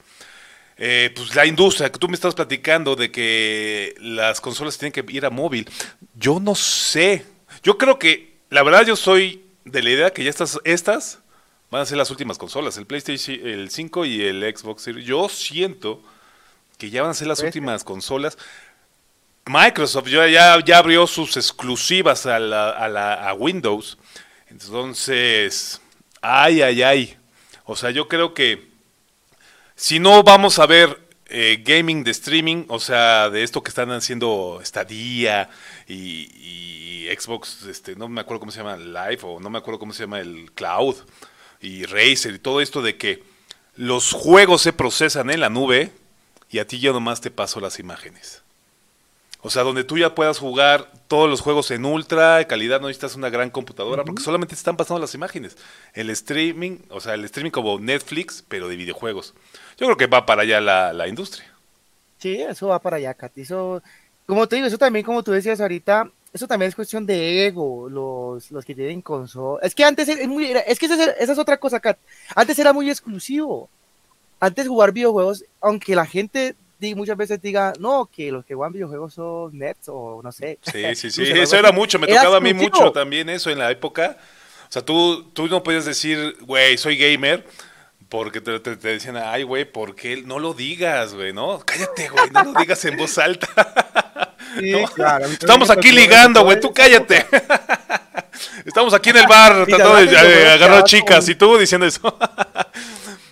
[0.78, 5.04] Eh, pues la industria, que tú me estás platicando de que las consolas tienen que
[5.12, 5.68] ir a móvil.
[6.14, 7.24] Yo no sé.
[7.62, 11.20] Yo creo que, la verdad, yo soy de la idea que ya estas, estas
[11.70, 15.06] van a ser las últimas consolas, el PlayStation, el 5 y el Xbox Series.
[15.06, 16.02] Yo siento
[16.78, 18.36] que ya van a ser las últimas consolas.
[19.46, 23.96] Microsoft ya, ya, ya abrió sus exclusivas a, la, a, la, a Windows.
[24.48, 25.80] Entonces,
[26.20, 27.16] ay, ay, ay.
[27.64, 28.75] O sea, yo creo que
[29.76, 33.90] si no vamos a ver eh, gaming de streaming, o sea, de esto que están
[33.92, 35.50] haciendo Stadia
[35.86, 39.78] y, y Xbox, este, no me acuerdo cómo se llama Live o no me acuerdo
[39.78, 40.96] cómo se llama el Cloud
[41.60, 43.22] y Razer y todo esto de que
[43.76, 45.92] los juegos se procesan en la nube
[46.50, 48.42] y a ti ya nomás te paso las imágenes.
[49.46, 53.14] O sea, donde tú ya puedas jugar todos los juegos en ultra calidad, no necesitas
[53.14, 55.56] una gran computadora, porque solamente te están pasando las imágenes.
[55.94, 59.34] El streaming, o sea, el streaming como Netflix, pero de videojuegos.
[59.78, 61.46] Yo creo que va para allá la, la industria.
[62.18, 63.42] Sí, eso va para allá, Katy.
[63.42, 63.82] Eso,
[64.26, 67.88] como te digo, eso también, como tú decías ahorita, eso también es cuestión de ego,
[67.88, 69.60] los, los que tienen consola.
[69.62, 71.98] Es que antes es muy, es que esa, es- esa es otra cosa, Kat.
[72.34, 73.68] Antes era muy exclusivo.
[74.40, 76.56] Antes jugar videojuegos, aunque la gente
[76.94, 80.58] muchas veces diga, no, que los que juegan videojuegos son nets o no sé.
[80.62, 81.22] Sí, sí, sí.
[81.24, 82.78] Eso era mucho, me Era tocaba a mí exclusivo.
[82.80, 84.16] mucho también eso en la época.
[84.68, 87.46] O sea, tú, tú no podías decir, güey, soy gamer,
[88.08, 91.58] porque te, te- te decían, ay, güey, ¿por qué no lo digas, güey, no?
[91.60, 93.48] Cállate, güey, no lo digas en voz alta.
[94.58, 94.88] Sí, ¿no?
[94.88, 97.26] claro, Estamos aquí ligando, güey, tú cállate.
[98.64, 102.16] Estamos aquí en el bar tratando de agarrar chicas y tú diciendo eso.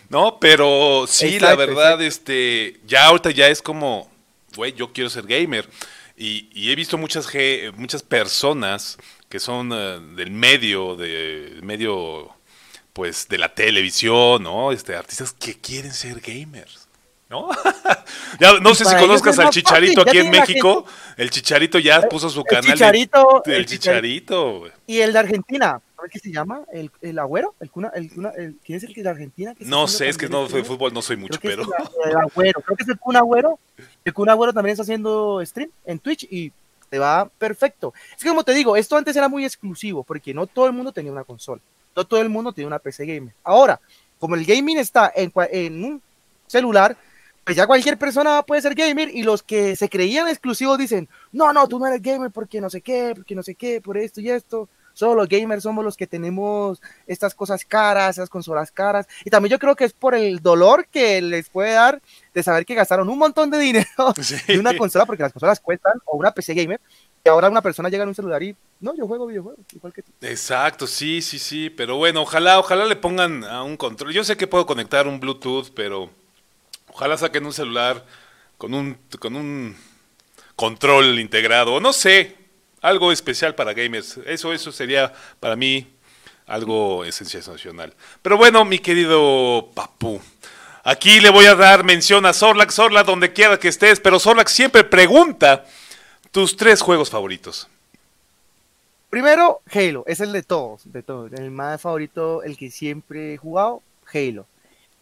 [0.09, 2.05] No, pero sí, la verdad, exacto.
[2.05, 4.11] este, ya ahorita ya es como,
[4.57, 5.69] güey, yo quiero ser gamer.
[6.17, 7.29] Y, y he visto muchas,
[7.77, 12.31] muchas personas que son eh, del medio, de medio,
[12.93, 14.71] pues, de la televisión, ¿no?
[14.71, 16.87] Este, artistas que quieren ser gamers,
[17.29, 17.49] ¿no?
[18.40, 20.87] ya no sé si conozcas al Chicharito fácil, aquí en México.
[21.17, 22.73] El Chicharito ya puso su El canal.
[22.75, 23.97] chicharito, del el chicharito.
[23.97, 24.73] Chicharito, güey.
[24.87, 26.64] Y el de Argentina, ¿sabes qué se llama?
[26.71, 29.55] El, el agüero, el cuna, el cuna, el, ¿quién es el que de Argentina?
[29.55, 30.64] que No sé, es que no, de stream?
[30.67, 31.85] fútbol no soy mucho, Creo que pero...
[32.05, 33.59] el, el agüero, creo que es el Kun Agüero.
[34.05, 36.53] El Kun Agüero también está haciendo stream en Twitch y
[36.90, 37.95] te va perfecto.
[38.14, 40.93] Es que como te digo, esto antes era muy exclusivo porque no todo el mundo
[40.93, 41.62] tenía una consola,
[41.97, 43.33] no todo el mundo tenía una PC gamer.
[43.43, 43.81] Ahora,
[44.19, 46.03] como el gaming está en, en un
[46.47, 46.97] celular,
[47.45, 51.51] pues ya cualquier persona puede ser gamer y los que se creían exclusivos dicen, no,
[51.53, 54.21] no, tú no eres gamer porque no sé qué, porque no sé qué, por esto
[54.21, 54.69] y esto.
[54.94, 59.07] Solo los gamers somos los que tenemos estas cosas caras, esas consolas caras.
[59.24, 62.00] Y también yo creo que es por el dolor que les puede dar
[62.33, 64.14] de saber que gastaron un montón de dinero
[64.48, 66.80] en una consola, porque las consolas cuestan, o una PC gamer,
[67.24, 70.02] y ahora una persona llega en un celular y, no, yo juego videojuegos, igual que
[70.02, 70.12] tú.
[70.20, 74.12] Exacto, sí, sí, sí, pero bueno, ojalá, ojalá le pongan a un control.
[74.12, 76.11] Yo sé que puedo conectar un Bluetooth, pero
[76.88, 78.04] ojalá saquen un celular
[78.59, 79.76] con un, con un
[80.54, 82.43] control integrado, no sé,
[82.85, 84.18] algo especial para gamers.
[84.27, 85.90] Eso, eso sería para mí
[86.47, 87.94] algo nacional.
[88.20, 90.20] Pero bueno, mi querido Papu,
[90.83, 94.49] aquí le voy a dar mención a Sorlac, Sorlac, donde quiera que estés, pero Sorlac
[94.49, 95.64] siempre pregunta
[96.31, 97.68] tus tres juegos favoritos.
[99.09, 101.33] Primero, Halo, es el de todos, de todos.
[101.33, 103.81] El más favorito, el que siempre he jugado,
[104.12, 104.47] Halo.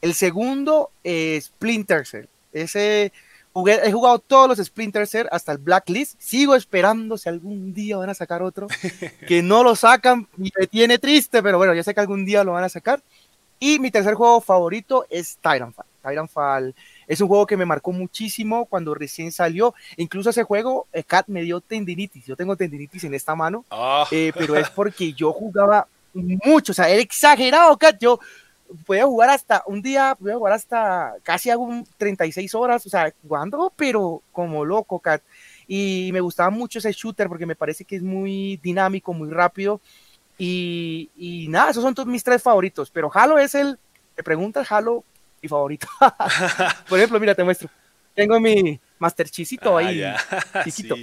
[0.01, 2.27] El segundo, es Splinter Cell.
[2.53, 3.13] Ese
[3.55, 6.21] he jugado todos los Splinter Cell hasta el Blacklist.
[6.21, 8.67] Sigo esperando si algún día van a sacar otro.
[9.29, 12.45] que no lo sacan y me tiene triste, pero bueno, ya sé que algún día
[12.45, 13.03] lo van a sacar.
[13.59, 15.87] Y mi tercer juego favorito es Titanfall.
[16.03, 16.75] Titanfall
[17.07, 19.75] es un juego que me marcó muchísimo cuando recién salió.
[19.97, 22.25] Incluso ese juego, eh, Cat me dio tendinitis.
[22.25, 24.07] Yo tengo tendinitis en esta mano, ah.
[24.11, 26.73] eh, pero es porque yo jugaba mucho.
[26.73, 27.99] O sea, era exagerado, Cat.
[28.01, 28.19] Yo
[28.87, 33.73] podía jugar hasta un día, podía jugar hasta casi hago 36 horas, o sea, jugando,
[33.77, 35.23] pero como loco, Cat.
[35.67, 39.81] Y me gustaba mucho ese shooter porque me parece que es muy dinámico, muy rápido.
[40.39, 42.91] Y, y nada, esos son todos mis tres favoritos.
[42.91, 43.79] Pero Halo es el,
[44.17, 45.05] me preguntas, Halo,
[45.41, 45.87] mi favorito.
[46.89, 47.71] Por ejemplo, mira, te muestro.
[48.15, 50.03] Tengo mi Master Chisito ah, ahí,
[50.65, 50.97] chiquito.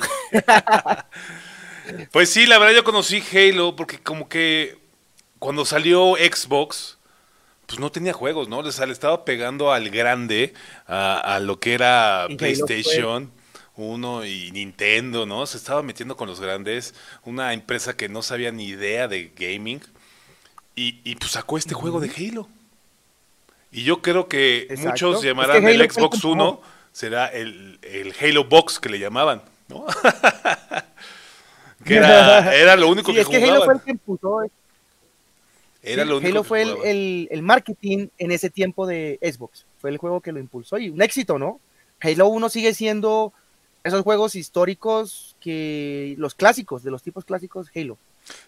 [2.11, 4.77] pues sí, la verdad yo conocí Halo porque como que
[5.39, 6.98] cuando salió Xbox,
[7.69, 8.63] pues no tenía juegos, ¿no?
[8.63, 10.55] le estaba pegando al grande,
[10.87, 13.31] a, lo que era PlayStation
[13.75, 15.45] 1 y Nintendo, ¿no?
[15.45, 19.81] Se estaba metiendo con los grandes, una empresa que no sabía ni idea de gaming,
[20.75, 22.47] y, pues sacó este juego de Halo.
[23.71, 28.89] Y yo creo que muchos llamarán el Xbox 1, será el, el, Halo Box que
[28.89, 29.85] le llamaban, ¿no?
[31.85, 33.95] que era, lo único que, es que Halo fue el que
[35.93, 39.65] era lo Halo fue el, marketing en ese tiempo de Xbox.
[39.79, 41.59] Fue el juego que lo impulsó y un éxito, ¿no?
[42.01, 43.33] Halo 1 sigue siendo
[43.83, 47.97] esos juegos históricos que los clásicos, de los tipos clásicos Halo.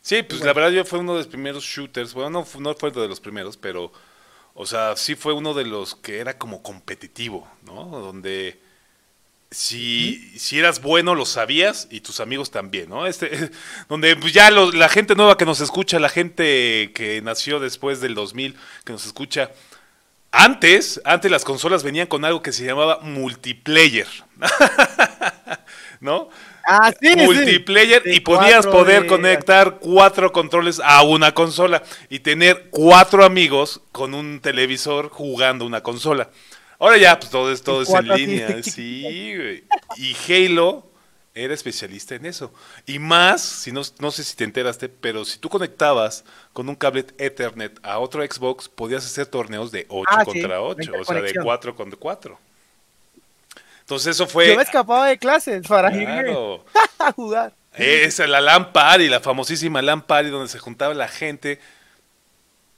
[0.02, 2.92] Sí, pues la verdad yo fue uno de los primeros shooters, bueno, no, no fue
[2.92, 3.92] de los primeros, pero,
[4.54, 7.86] o sea, sí fue uno de los que era como competitivo, ¿no?
[7.86, 8.60] Donde
[9.52, 13.06] si, si eras bueno lo sabías y tus amigos también, ¿no?
[13.06, 13.52] Este,
[13.90, 18.16] donde pues, ya la gente nueva que nos escucha, la gente que nació después del
[18.16, 19.52] 2000, que nos escucha,
[20.32, 24.08] antes, antes las consolas venían con algo que se llamaba multiplayer,
[26.00, 26.30] ¿no?
[26.66, 33.26] Ah, sí, multiplayer y podías poder conectar cuatro controles a una consola y tener cuatro
[33.26, 36.30] amigos con un televisor jugando una consola.
[36.82, 38.64] Ahora ya, pues todo es, todo es en línea.
[38.64, 39.64] Sí, güey.
[39.98, 40.90] Y Halo
[41.36, 42.52] era especialista en eso.
[42.88, 46.76] Y más, si no, no sé si te enteraste, pero si tú conectabas con un
[46.76, 51.22] cable Ethernet a otro Xbox, podías hacer torneos de 8 ah, contra 8, o sea,
[51.22, 52.40] de 4 contra 4.
[53.82, 54.48] Entonces eso fue...
[54.48, 56.10] Yo me escapaba de clases para ir
[56.98, 57.54] a jugar.
[57.76, 61.60] Esa, la LAN Party, la famosísima LAN Party donde se juntaba la gente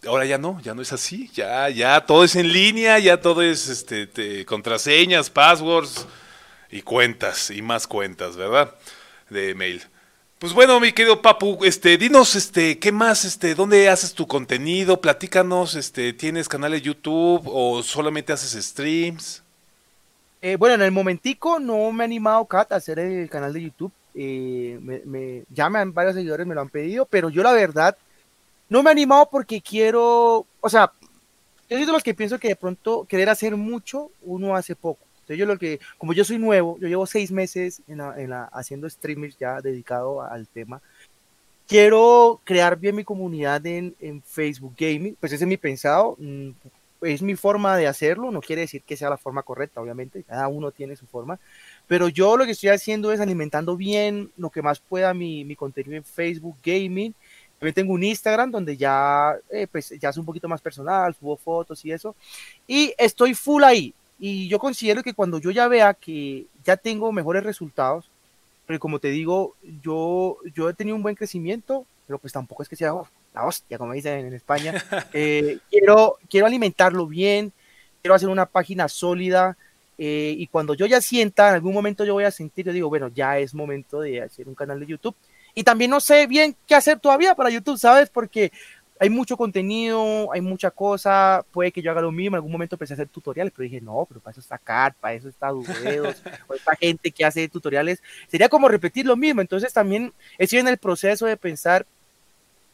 [0.08, 3.42] ahora ya no, ya no es así, ya, ya todo es en línea, ya todo
[3.42, 6.08] es este, contraseñas, passwords
[6.72, 8.74] y cuentas y más cuentas, ¿verdad?
[9.30, 9.84] De mail.
[10.40, 15.00] Pues bueno, mi querido Papu, este, dinos, este, ¿qué más, este, dónde haces tu contenido?
[15.00, 19.42] Platícanos, este, ¿tienes canales YouTube o solamente haces streams?
[20.42, 23.62] Eh, bueno, en el momentico no me he animado, Kat, a hacer el canal de
[23.64, 23.94] YouTube.
[24.16, 27.98] Eh, me, me, ya varios seguidores me lo han pedido, pero yo la verdad
[28.70, 30.92] no me he animado porque quiero, o sea,
[31.70, 35.06] yo soy de los que pienso que de pronto querer hacer mucho, uno hace poco.
[35.16, 38.90] Entonces yo lo que, como yo soy nuevo, yo llevo seis meses en la, haciendo
[38.90, 40.82] streamers ya dedicado al tema,
[41.66, 46.50] quiero crear bien mi comunidad en, en, Facebook Gaming, pues ese es mi pensado, mm,
[47.04, 50.48] es mi forma de hacerlo, no quiere decir que sea la forma correcta, obviamente, cada
[50.50, 51.40] uno tiene su forma,
[51.88, 55.56] pero yo lo que estoy haciendo es alimentando bien lo que más pueda mi, mi
[55.56, 57.14] contenido en Facebook Gaming,
[57.64, 61.38] también tengo un Instagram donde ya, eh, pues, ya es un poquito más personal, subo
[61.38, 62.14] fotos y eso.
[62.68, 63.94] Y estoy full ahí.
[64.20, 68.10] Y yo considero que cuando yo ya vea que ya tengo mejores resultados,
[68.66, 72.68] pero como te digo, yo, yo he tenido un buen crecimiento, pero pues tampoco es
[72.68, 74.74] que sea oh, la hostia, como dicen en España.
[75.14, 77.54] Eh, quiero, quiero alimentarlo bien,
[78.02, 79.56] quiero hacer una página sólida,
[79.98, 82.90] eh, y cuando yo ya sienta, en algún momento yo voy a sentir, yo digo,
[82.90, 85.16] bueno, ya es momento de hacer un canal de YouTube.
[85.56, 88.10] Y también no sé bien qué hacer todavía para YouTube, ¿sabes?
[88.10, 88.52] Porque
[89.00, 92.76] hay mucho contenido, hay mucha cosa, puede que yo haga lo mismo, en algún momento
[92.76, 95.50] empecé a hacer tutoriales, pero dije, no, pero para eso está Cat, para eso está
[95.50, 100.60] Dudeos, o esta gente que hace tutoriales, sería como repetir lo mismo, entonces también estoy
[100.60, 101.86] en el proceso de pensar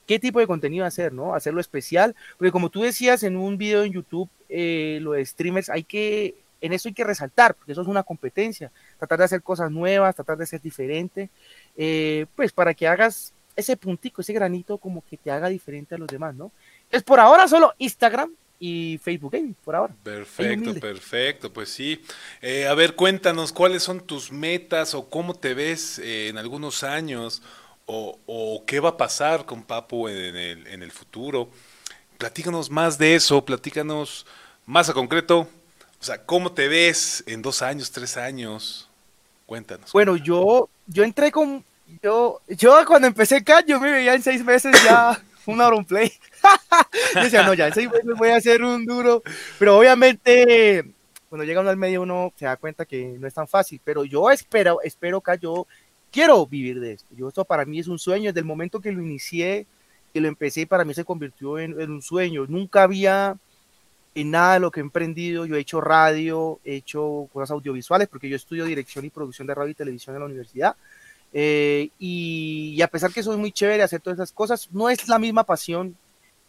[0.06, 1.34] qué tipo de contenido hacer, ¿no?
[1.34, 5.70] Hacerlo especial, porque como tú decías en un video en YouTube, eh, lo de streamers,
[5.70, 9.42] hay que, en eso hay que resaltar, porque eso es una competencia, tratar de hacer
[9.42, 11.30] cosas nuevas, tratar de ser diferente,
[11.78, 15.98] eh, pues para que hagas ese puntico, ese granito como que te haga diferente a
[15.98, 16.52] los demás, ¿no?
[16.92, 19.94] Es por ahora solo Instagram y Facebook Gaming, por ahora.
[20.04, 22.04] Perfecto, perfecto, pues sí.
[22.42, 26.84] Eh, a ver, cuéntanos cuáles son tus metas o cómo te ves eh, en algunos
[26.84, 27.42] años
[27.92, 31.50] o, qué va a pasar con Papu en, el, en el futuro.
[32.20, 34.28] Platícanos más de eso, platícanos
[34.66, 35.48] más a concreto,
[36.00, 38.89] o sea, ¿cómo te ves en dos años, tres años?
[39.50, 39.92] Cuéntanos.
[39.92, 41.66] Bueno, yo, yo entré con
[42.04, 46.14] yo, yo cuando empecé CAT, yo me veía en seis meses ya un Auronplay.
[47.16, 49.24] yo decía, no, ya en seis meses voy a hacer un duro.
[49.58, 50.86] Pero obviamente,
[51.30, 53.82] cuando llega uno al medio, uno se da cuenta que no es tan fácil.
[53.84, 55.66] Pero yo espero, espero que yo
[56.12, 57.08] quiero vivir de esto.
[57.18, 58.30] Yo, esto para mí es un sueño.
[58.30, 59.66] Desde el momento que lo inicié,
[60.14, 62.46] que lo empecé, para mí se convirtió en, en un sueño.
[62.48, 63.36] Nunca había
[64.22, 65.46] en nada de lo que he emprendido.
[65.46, 69.56] Yo he hecho radio, he hecho cosas audiovisuales, porque yo estudio dirección y producción de
[69.56, 70.76] radio y televisión en la universidad.
[71.34, 75.20] Eh, y, a pesar que soy muy chévere hacer todas esas cosas, no es la
[75.20, 75.96] misma pasión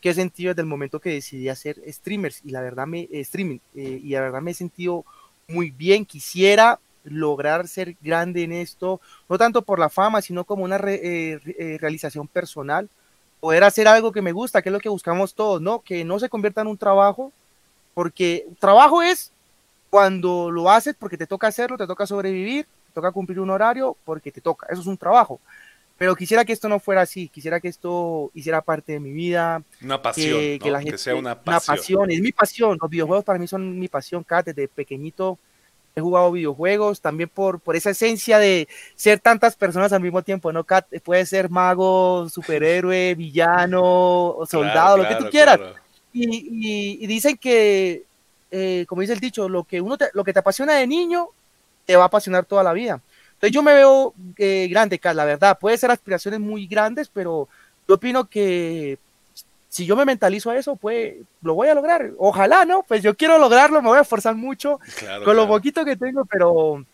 [0.00, 3.20] que he sentido desde el momento que decidí hacer streamers y la verdad me eh,
[3.20, 5.04] streaming eh, y la verdad me he sentido
[5.48, 6.06] muy bien.
[6.06, 12.28] Quisiera lograr ser grande en esto, no tanto por la fama, sino como una realización
[12.28, 12.88] personal,
[13.40, 15.80] poder hacer algo que me gusta, que es lo que buscamos todos, ¿no?
[15.80, 17.32] Que no se convierta en un trabajo,
[17.94, 19.32] porque trabajo es
[19.90, 24.30] cuando lo haces porque te toca hacerlo, te toca sobrevivir, toca cumplir un horario porque
[24.30, 25.40] te toca, eso es un trabajo.
[25.98, 29.62] Pero quisiera que esto no fuera así, quisiera que esto hiciera parte de mi vida.
[29.82, 31.52] Una pasión, que, la gente, sea una pasión.
[31.52, 32.78] Una pasión, es mi pasión.
[32.80, 35.38] Los videojuegos para mí son mi pasión, Kat, desde pequeñito
[35.94, 40.52] he jugado videojuegos, también por, por esa esencia de ser tantas personas al mismo tiempo,
[40.52, 40.86] ¿no, Kat?
[41.02, 45.60] Puede ser mago, superhéroe, villano, soldado, lo que tú quieras.
[46.12, 48.04] Y, y, dicen que,
[48.50, 51.28] eh, como dice el dicho, lo que, uno lo que te apasiona de niño
[51.86, 53.00] te va a apasionar toda la vida.
[53.34, 57.48] Entonces yo me veo eh, grande, la verdad, puede ser aspiraciones muy grandes, pero
[57.88, 58.98] yo opino que
[59.70, 62.10] si yo me mentalizo a eso, pues lo voy a lograr.
[62.18, 62.82] Ojalá, ¿no?
[62.82, 64.80] Pues yo quiero lograrlo, me voy a esforzar mucho
[65.24, 66.84] con lo poquito que tengo, pero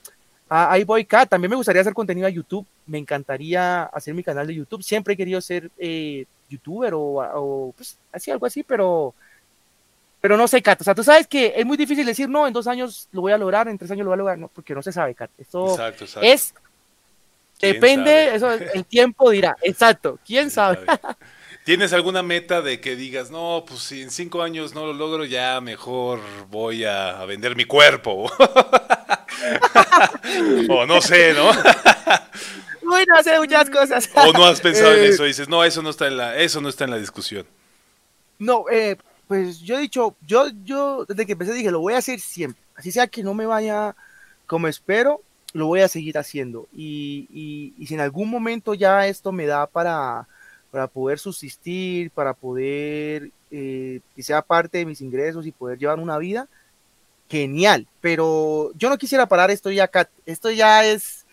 [0.48, 1.28] ah, ahí voy, Kat.
[1.28, 2.66] También me gustaría hacer contenido a YouTube.
[2.86, 4.82] Me encantaría hacer mi canal de YouTube.
[4.82, 9.14] Siempre he querido ser eh, youtuber o, o pues, así, algo así, pero
[10.20, 10.80] pero no sé, Kat.
[10.80, 13.32] O sea, tú sabes que es muy difícil decir, no, en dos años lo voy
[13.32, 15.30] a lograr, en tres años lo voy a lograr, no, porque no se sabe, Kat.
[15.38, 15.76] Esto
[16.20, 16.52] es.
[17.60, 19.56] Depende, eso el tiempo dirá.
[19.62, 20.80] Exacto, quién sabe.
[21.64, 25.24] ¿Tienes alguna meta de que digas, no, pues si en cinco años no lo logro,
[25.24, 28.30] ya mejor voy a, vender mi cuerpo?
[30.68, 31.50] o no sé, ¿no?
[32.86, 34.10] bueno, muchas cosas.
[34.14, 36.60] o no has pensado en eh, eso, dices, no, eso no está en la, eso
[36.60, 37.46] no está en la discusión.
[38.38, 38.96] No, eh,
[39.28, 42.62] pues yo he dicho, yo, yo desde que empecé dije, lo voy a hacer siempre.
[42.74, 43.96] Así sea que no me vaya
[44.46, 46.68] como espero, lo voy a seguir haciendo.
[46.74, 50.28] Y, y, si en algún momento ya esto me da para,
[50.70, 55.98] para poder subsistir, para poder eh, que sea parte de mis ingresos y poder llevar
[55.98, 56.48] una vida,
[57.28, 57.86] genial.
[58.00, 60.08] Pero yo no quisiera parar esto ya acá.
[60.26, 61.25] Esto ya es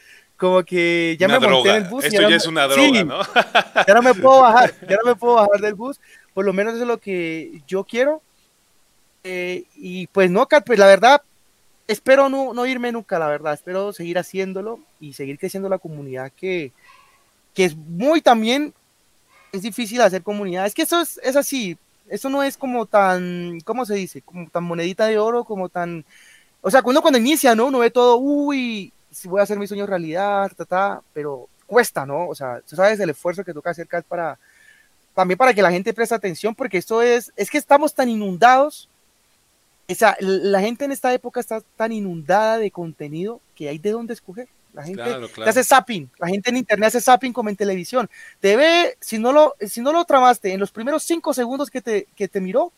[0.44, 2.04] como que ya me monté en el bus.
[2.04, 3.20] Esto ya, es una droga, ¿no?
[3.88, 5.98] ya no me puedo bajar, ya no me puedo bajar del bus
[6.34, 8.22] por lo menos eso es lo que yo quiero.
[9.24, 11.22] Eh, y pues no, pues la verdad,
[11.88, 16.34] espero no, no, irme nunca, la verdad, espero seguir haciéndolo y seguir creciendo la comunidad
[16.36, 16.74] que,
[17.54, 18.74] que es muy también,
[19.54, 21.78] es difícil hacer comunidad, es que eso es, es así,
[22.10, 24.22] eso no es como tan, ¿cómo se dice?
[24.22, 26.04] Como tan monedita de oro, como tan,
[26.62, 27.68] o sea, cuando cuando inicia, ¿no?
[27.68, 32.28] Uno ve todo, uy, si voy a hacer mi sueño realidad, ta, pero cuesta, ¿no?
[32.28, 34.38] O sea, tú sabes el esfuerzo que toca hacer para
[35.14, 38.90] también para que la gente preste atención, porque esto es, es que estamos tan inundados,
[39.88, 43.92] o sea, la gente en esta época está tan inundada de contenido que hay de
[43.92, 44.48] dónde escoger.
[44.74, 45.04] La gente
[45.46, 48.10] hace zapping, la gente en internet hace zapping como en televisión.
[48.40, 51.80] Te ve, si no lo, si no lo tramaste en los primeros cinco segundos que
[51.80, 52.72] te, que te miró,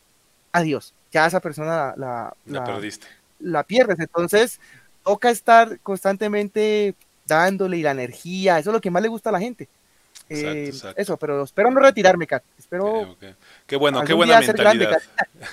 [0.52, 3.06] adiós, ya esa persona la, la, perdiste.
[3.38, 3.98] La pierdes.
[3.98, 4.60] Entonces,
[5.06, 6.96] toca estar constantemente
[7.26, 9.68] dándole y la energía, eso es lo que más le gusta a la gente.
[10.28, 12.42] Eh, eso, pero espero no retirarme, Kat.
[12.58, 13.16] Espero.
[13.68, 15.00] Qué bueno, qué buena mentalidad.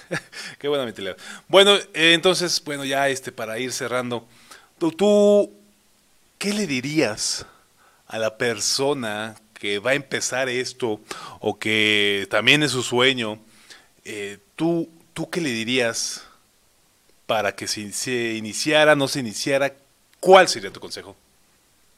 [0.59, 1.15] qué buena mentalidad.
[1.47, 4.27] Bueno, eh, entonces, bueno, ya este, para ir cerrando,
[4.79, 5.51] tú, tú,
[6.39, 7.45] ¿qué le dirías
[8.07, 10.99] a la persona que va a empezar esto
[11.39, 13.39] o que también es su sueño?
[14.03, 16.25] Eh, ¿tú, ¿Tú qué le dirías
[17.25, 19.73] para que se, se iniciara, no se iniciara?
[20.19, 21.15] ¿Cuál sería tu consejo?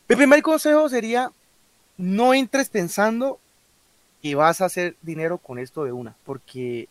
[0.08, 1.32] Mi primer consejo sería
[1.98, 3.40] no entres pensando
[4.22, 6.88] que vas a hacer dinero con esto de una, porque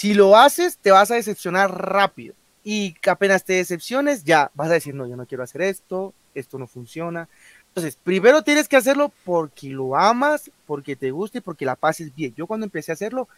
[0.00, 2.34] si lo haces, te vas a decepcionar rápido.
[2.64, 6.58] Y apenas te decepciones, ya vas a decir, no, yo no quiero hacer esto, esto
[6.58, 7.28] no funciona.
[7.68, 12.14] Entonces, primero tienes que hacerlo porque lo amas, porque te gusta y porque la pases
[12.14, 12.34] bien.
[12.34, 13.28] Yo cuando empecé a hacerlo,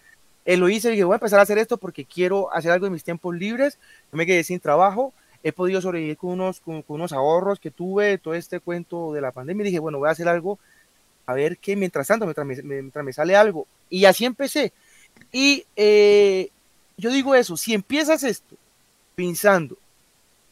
[0.45, 2.93] eh, lo hice dije, voy a empezar a hacer esto porque quiero hacer algo en
[2.93, 3.79] mis tiempos libres.
[4.11, 5.13] Yo me quedé sin trabajo,
[5.43, 9.33] he podido sobrevivir con unos, con, unos ahorros que tuve, todo este cuento de la
[9.33, 9.63] pandemia.
[9.63, 10.59] Y dije, bueno, voy a hacer algo
[11.27, 13.67] a ver qué mientras tanto, mientras me, sale algo.
[13.89, 14.73] Y así empecé.
[15.31, 16.49] Y eh,
[16.97, 18.57] yo digo eso, si empiezas esto
[19.15, 19.77] pensando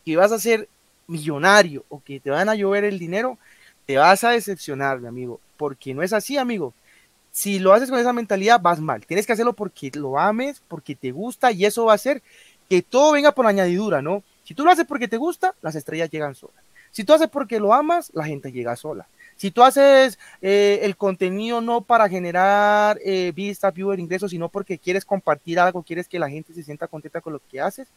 [0.05, 0.69] que vas a ser
[1.07, 3.39] millonario o que te van a llover el dinero,
[3.87, 6.73] te vas a decepcionar, mi amigo, porque no es así, amigo.
[7.33, 9.07] Si lo haces con esa mentalidad, vas mal.
[9.07, 12.23] Tienes que hacerlo porque lo ames, porque te gusta y eso va a hacer
[12.69, 14.23] que todo venga por añadidura, ¿no?
[14.45, 16.65] Si tú lo haces porque te gusta, las estrellas llegan solas.
[16.91, 19.07] Si tú haces porque lo amas, la gente llega sola.
[19.37, 24.79] Si tú haces eh, el contenido no para generar eh, vista, viewer, ingresos, sino porque
[24.79, 27.89] quieres compartir algo, quieres que la gente se sienta contenta con lo que haces,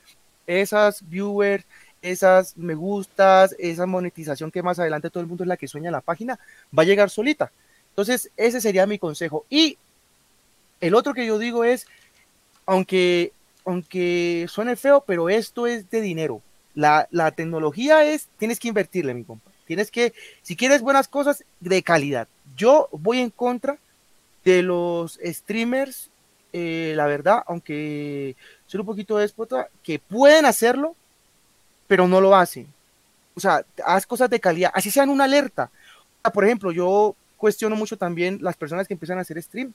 [0.48, 1.66] esas viewers,
[2.02, 5.92] esas me gustas, esa monetización que más adelante todo el mundo es la que sueña
[5.92, 6.40] la página,
[6.78, 7.52] va a llegar solita.
[7.94, 9.46] Entonces, ese sería mi consejo.
[9.50, 9.78] Y
[10.82, 11.86] el otro que yo digo es,
[12.66, 13.32] aunque,
[13.66, 16.42] aunque suene feo, pero esto es de dinero.
[16.74, 19.52] La, la tecnología es, tienes que invertirle, mi compa.
[19.68, 22.28] Tienes que, si quieres buenas cosas, de calidad.
[22.58, 23.78] Yo voy en contra
[24.44, 26.10] de los streamers,
[26.52, 28.36] eh, la verdad, aunque
[28.68, 30.96] soy un poquito déspota, que pueden hacerlo,
[31.88, 32.68] pero no lo hacen.
[33.36, 35.72] O sea, haz cosas de calidad, así sean una alerta.
[36.34, 39.74] Por ejemplo, yo cuestiono mucho también las personas que empiezan a hacer stream.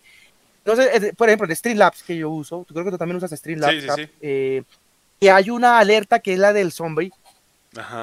[0.65, 3.83] Entonces, por ejemplo, el Streamlabs que yo uso, tú creo que tú también usas Streamlabs,
[3.83, 4.63] sí, sí, eh,
[5.21, 7.13] que hay una alerta que es la del zombie,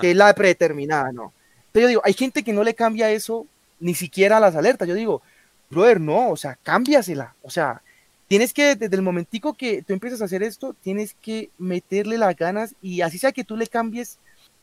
[0.02, 1.34] que es la predeterminada, ¿no?
[1.74, 3.48] yo digo, hay gente que no le cambia eso
[3.80, 4.88] ni siquiera a las alertas.
[4.88, 5.24] Yo digo,
[5.72, 7.34] brother, no, o sea, cámbiasela.
[7.42, 7.82] O sea,
[8.28, 12.36] tienes que, desde el momentico que tú empiezas a hacer esto, tienes que meterle las
[12.36, 14.20] ganas y así sea que tú le cambies,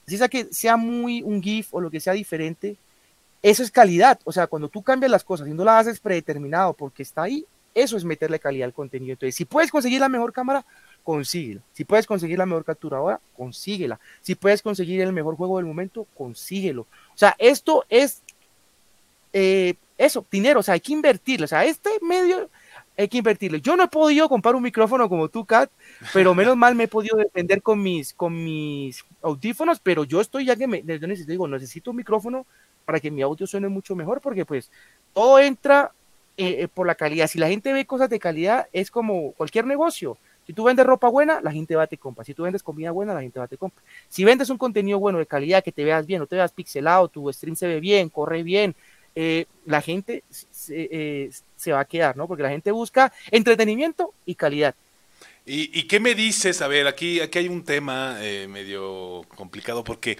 [0.06, 2.76] así sea que sea muy un GIF o lo que sea diferente,
[3.42, 4.20] eso es calidad.
[4.24, 7.44] O sea, cuando tú cambias las cosas y no las haces predeterminado porque está ahí,
[7.74, 9.12] eso es meterle calidad al contenido.
[9.12, 10.64] Entonces, si puedes conseguir la mejor cámara,
[11.02, 11.60] consíguela.
[11.72, 13.98] Si puedes conseguir la mejor capturadora, consíguela.
[14.20, 16.82] Si puedes conseguir el mejor juego del momento, consíguelo.
[16.82, 18.22] O sea, esto es
[19.32, 21.44] eh, eso, dinero, o sea, hay que invertirle.
[21.44, 22.50] O sea, este medio
[22.96, 23.60] hay que invertirle.
[23.60, 25.70] Yo no he podido comprar un micrófono como tú, Kat,
[26.12, 30.44] pero menos mal me he podido defender con mis, con mis audífonos, pero yo estoy
[30.44, 32.46] ya que me, yo necesito, digo, necesito un micrófono
[32.84, 34.70] para que mi audio suene mucho mejor, porque pues
[35.12, 35.92] todo entra
[36.36, 37.26] eh, eh, por la calidad.
[37.26, 40.16] Si la gente ve cosas de calidad, es como cualquier negocio.
[40.46, 42.24] Si tú vendes ropa buena, la gente va a te compra.
[42.24, 43.82] Si tú vendes comida buena, la gente va a te compra.
[44.08, 47.08] Si vendes un contenido bueno de calidad, que te veas bien, no te veas pixelado,
[47.08, 48.74] tu stream se ve bien, corre bien,
[49.14, 52.26] eh, la gente se, va a quedar, ¿no?
[52.26, 54.74] Porque la gente busca entretenimiento y calidad.
[55.44, 56.62] ¿Y, qué me dices?
[56.62, 58.16] A ver, aquí, aquí hay un tema
[58.48, 60.16] medio complicado porque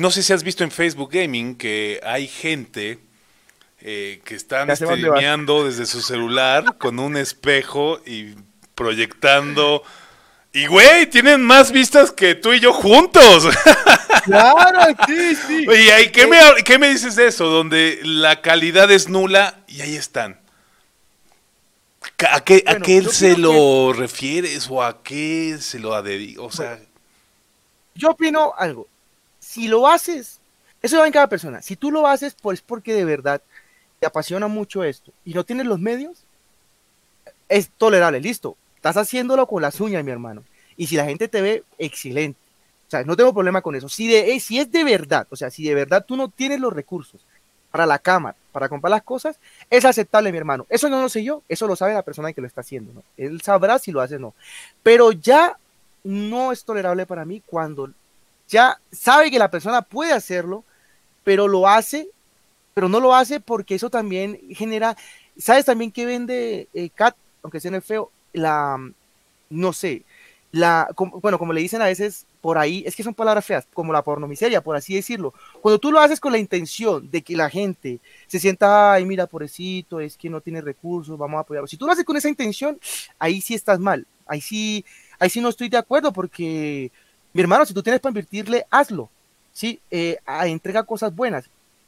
[0.00, 2.98] no sé si has visto en Facebook Gaming que hay gente
[3.80, 8.34] que están streameando desde su celular con un espejo y
[8.74, 9.82] proyectando.
[10.52, 13.48] Y güey, tienen más vistas que tú y yo juntos.
[14.24, 15.66] Claro, sí, sí.
[15.66, 17.46] ¿y qué, me, qué me dices de eso?
[17.46, 20.38] Donde la calidad es nula y ahí están.
[22.30, 26.44] ¿A qué, a qué se lo refieres o a qué se lo adedicas?
[26.44, 26.78] O sea...
[27.94, 28.86] yo opino algo.
[29.48, 30.40] Si lo haces,
[30.82, 31.62] eso va en cada persona.
[31.62, 33.40] Si tú lo haces, pues porque de verdad
[33.98, 36.24] te apasiona mucho esto y no tienes los medios,
[37.48, 38.58] es tolerable, listo.
[38.76, 40.44] Estás haciéndolo con las uñas, mi hermano.
[40.76, 42.38] Y si la gente te ve, excelente.
[42.88, 43.88] O sea, no tengo problema con eso.
[43.88, 46.60] Si, de, eh, si es de verdad, o sea, si de verdad tú no tienes
[46.60, 47.22] los recursos
[47.70, 49.40] para la cámara, para comprar las cosas,
[49.70, 50.66] es aceptable, mi hermano.
[50.68, 53.02] Eso no lo sé yo, eso lo sabe la persona que lo está haciendo.
[53.16, 54.34] Él sabrá si lo hace o no.
[54.82, 55.56] Pero ya
[56.04, 57.90] no es tolerable para mí cuando
[58.48, 60.64] ya sabe que la persona puede hacerlo,
[61.24, 62.08] pero lo hace,
[62.74, 64.96] pero no lo hace porque eso también genera,
[65.36, 68.10] ¿sabes también que vende eh, Cat, aunque sea feo?
[68.32, 68.78] la,
[69.50, 70.04] no sé,
[70.52, 70.88] la,
[71.22, 74.02] bueno, como le dicen a veces, por ahí, es que son palabras feas, como la
[74.02, 75.34] pornomiseria, por así decirlo.
[75.60, 79.26] Cuando tú lo haces con la intención de que la gente se sienta, ay, mira,
[79.26, 81.66] pobrecito, es que no tiene recursos, vamos a apoyarlo.
[81.66, 82.78] Si tú lo haces con esa intención,
[83.18, 84.06] ahí sí estás mal.
[84.26, 84.84] Ahí sí,
[85.18, 86.90] ahí sí no estoy de acuerdo porque,
[87.38, 89.08] mi hermano, si tú tienes para invertirle, hazlo.
[89.52, 91.44] Sí, eh, entrega cosas buenas.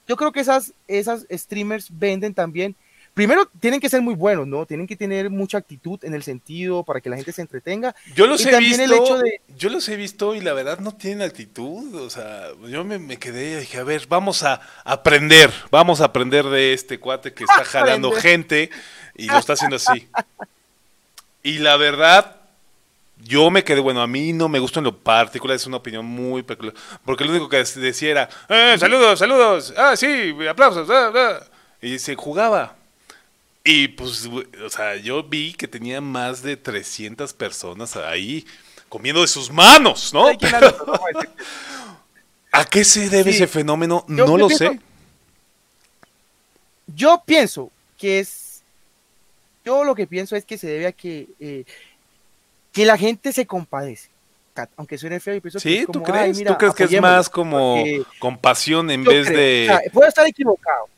[0.07, 2.77] Yo creo que esas, esas streamers venden también
[3.15, 4.67] primero tienen que ser muy buenos, ¿no?
[4.67, 7.95] Tienen que tener mucha actitud en el sentido para que la gente se entretenga.
[8.15, 9.23] Yo los he visto,
[9.57, 13.53] yo los he visto y la verdad no tienen actitud, o sea, yo me, quedé
[13.53, 17.65] y dije, a ver, vamos a aprender, vamos a aprender de este cuate que está
[17.65, 18.71] jalando gente
[19.17, 20.09] y lo está haciendo así.
[21.43, 22.40] Y la verdad,
[23.23, 26.05] yo me quedé, bueno, a mí no me gusta en lo particular, es una opinión
[26.05, 31.13] muy peculiar, porque lo único que decía era, eh, saludos, saludos, ah, sí, aplausos, ah,
[31.15, 31.41] ah".
[31.81, 32.77] y se jugaba.
[33.63, 34.29] Y pues,
[34.65, 38.47] o sea, yo vi que tenía más de 300 personas ahí
[38.89, 40.29] comiendo de sus manos, ¿no?
[42.53, 44.05] ¿A qué se debe ese fenómeno?
[44.09, 44.81] no lo sé.
[46.95, 48.63] Yo pienso que es.
[49.65, 51.65] Yo lo que pienso es que se debe a que, eh,
[52.73, 54.11] que la gente se compadece.
[54.77, 55.87] Aunque suene feo, y pienso ¿Sí?
[55.91, 56.43] ¿Tú crees?
[56.45, 57.83] ¿Tú crees que es más como
[58.19, 59.91] compasión en vez de.
[59.93, 60.89] puedo estar equivocado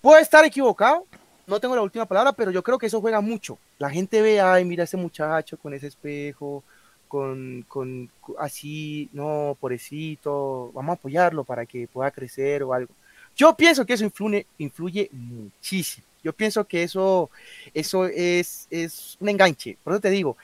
[0.00, 1.04] Puede estar equivocado,
[1.46, 3.58] no tengo la última palabra, pero yo creo que eso juega mucho.
[3.78, 6.62] La gente ve, ay, mira ese muchacho con ese espejo,
[7.08, 8.08] con, con
[8.38, 12.94] así, no, pobrecito, vamos a apoyarlo para que pueda crecer o algo.
[13.34, 16.06] Yo pienso que eso influye, influye muchísimo.
[16.28, 17.30] Yo pienso que eso,
[17.72, 19.78] eso es, es un enganche.
[19.82, 20.36] Por eso te digo,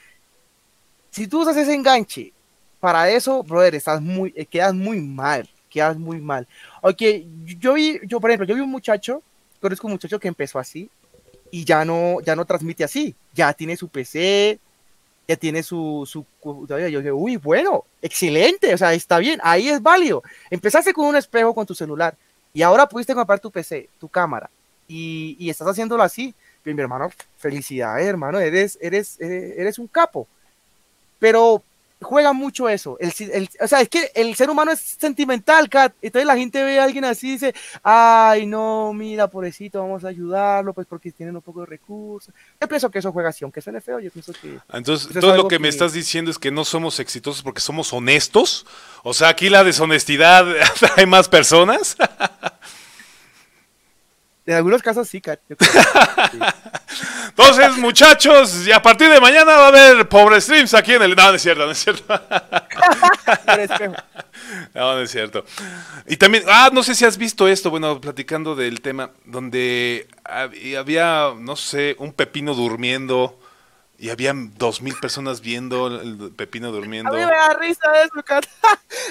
[1.10, 2.32] si tú usas ese enganche
[2.80, 6.48] para eso, brother, estás muy, eh, quedas muy mal, quedas muy mal.
[6.80, 7.02] Ok,
[7.60, 9.22] yo vi, yo por ejemplo, yo vi un muchacho
[9.60, 10.88] conozco un muchacho que empezó así
[11.50, 14.58] y ya no, ya no transmite así, ya tiene su PC,
[15.28, 16.24] ya tiene su, su
[16.66, 20.22] yo dije, uy, bueno, excelente, o sea, está bien, ahí es válido.
[20.48, 22.16] Empezaste con un espejo con tu celular
[22.54, 24.48] y ahora pudiste comprar tu PC, tu cámara
[24.88, 26.34] y, y estás haciéndolo así.
[26.64, 30.26] Bien, mi hermano, felicidades, hermano, eres, eres, eres, eres un capo.
[31.18, 31.62] Pero
[32.04, 32.96] juega mucho eso.
[33.00, 35.92] El, o sea, es que el ser humano es sentimental, Kat.
[36.00, 40.08] Entonces la gente ve a alguien así y dice, ay, no, mira, pobrecito, vamos a
[40.08, 42.32] ayudarlo, pues porque tienen un poco de recursos.
[42.60, 44.58] Yo pienso que eso juega así, aunque suene feo, yo pienso que...
[44.72, 48.66] Entonces, todo lo que, me estás diciendo es que no somos exitosos porque somos honestos.
[49.02, 50.46] O sea, aquí la deshonestidad
[50.96, 51.96] hay más personas.
[54.46, 55.40] En algunos casos sí, Kat.
[57.28, 61.16] Entonces, muchachos, y a partir de mañana va a haber pobre streams aquí en el.
[61.16, 62.04] No, no es cierto, no es cierto.
[64.74, 65.44] no, no es cierto.
[66.06, 71.32] Y también, ah, no sé si has visto esto, bueno, platicando del tema, donde había,
[71.38, 73.40] no sé, un pepino durmiendo.
[73.96, 77.10] Y había dos mil personas viendo el pepino durmiendo.
[77.10, 78.44] A mí me da risa eso, Kat.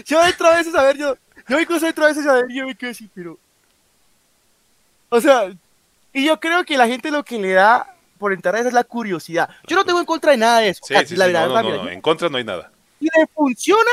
[0.06, 1.18] Yo entro a veces a ver, yo,
[1.48, 3.40] yo incluso entro a veces a ver, yo me quedo así, pero...
[5.14, 5.54] O sea,
[6.12, 7.86] y yo creo que la gente lo que le da
[8.18, 9.48] por entrar es la curiosidad.
[9.68, 10.84] Yo no tengo en contra de nada de eso.
[10.84, 12.72] Sí, sí, la verdad, no, no, en contra no hay nada.
[13.00, 13.92] Y le funciona,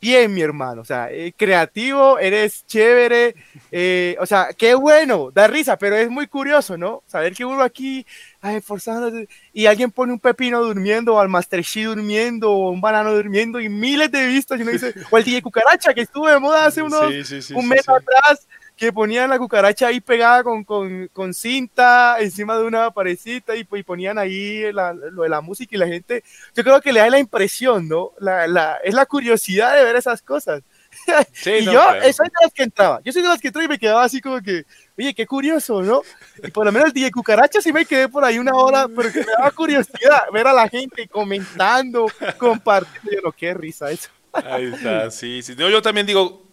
[0.00, 0.82] bien, mi hermano.
[0.82, 3.34] O sea, eh, creativo, eres chévere.
[3.72, 7.02] Eh, o sea, qué bueno, da risa, pero es muy curioso, ¿no?
[7.08, 8.06] Saber que uno aquí,
[8.40, 9.10] ay, forzando,
[9.52, 13.68] y alguien pone un pepino durmiendo, o al Master durmiendo, o un banano durmiendo, y
[13.68, 14.60] miles de vistas.
[14.60, 17.10] Y uno dice, o el DJ Cucaracha, que estuvo de moda hace unos
[17.52, 18.46] un mes atrás
[18.80, 23.68] que ponían la cucaracha ahí pegada con, con, con cinta encima de una parecita y,
[23.70, 26.24] y ponían ahí lo de la música y la gente,
[26.56, 28.12] yo creo que le da la impresión, ¿no?
[28.20, 30.62] La, la, es la curiosidad de ver esas cosas.
[31.44, 33.78] y yo soy de las que entraba, yo soy de las que entraba y me
[33.78, 34.64] quedaba así como que,
[34.96, 36.00] oye, qué curioso, ¿no?
[36.42, 38.88] Y por lo menos el día de cucaracha sí me quedé por ahí una hora,
[38.88, 42.06] pero que me daba curiosidad ver a la gente comentando,
[42.38, 44.08] compartiendo, yo no, qué risa eso.
[44.32, 45.54] Ahí está, sí, sí.
[45.54, 46.49] yo también digo,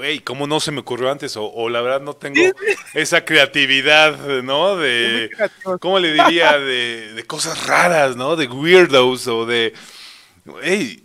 [0.00, 1.34] güey, ¿cómo no se me ocurrió antes?
[1.36, 2.40] O, la verdad no tengo
[2.94, 4.78] esa creatividad, ¿no?
[4.78, 5.30] De,
[5.78, 6.58] ¿cómo le diría?
[6.58, 8.34] De, cosas raras, ¿no?
[8.34, 9.74] De weirdos o de,
[10.62, 11.04] hey,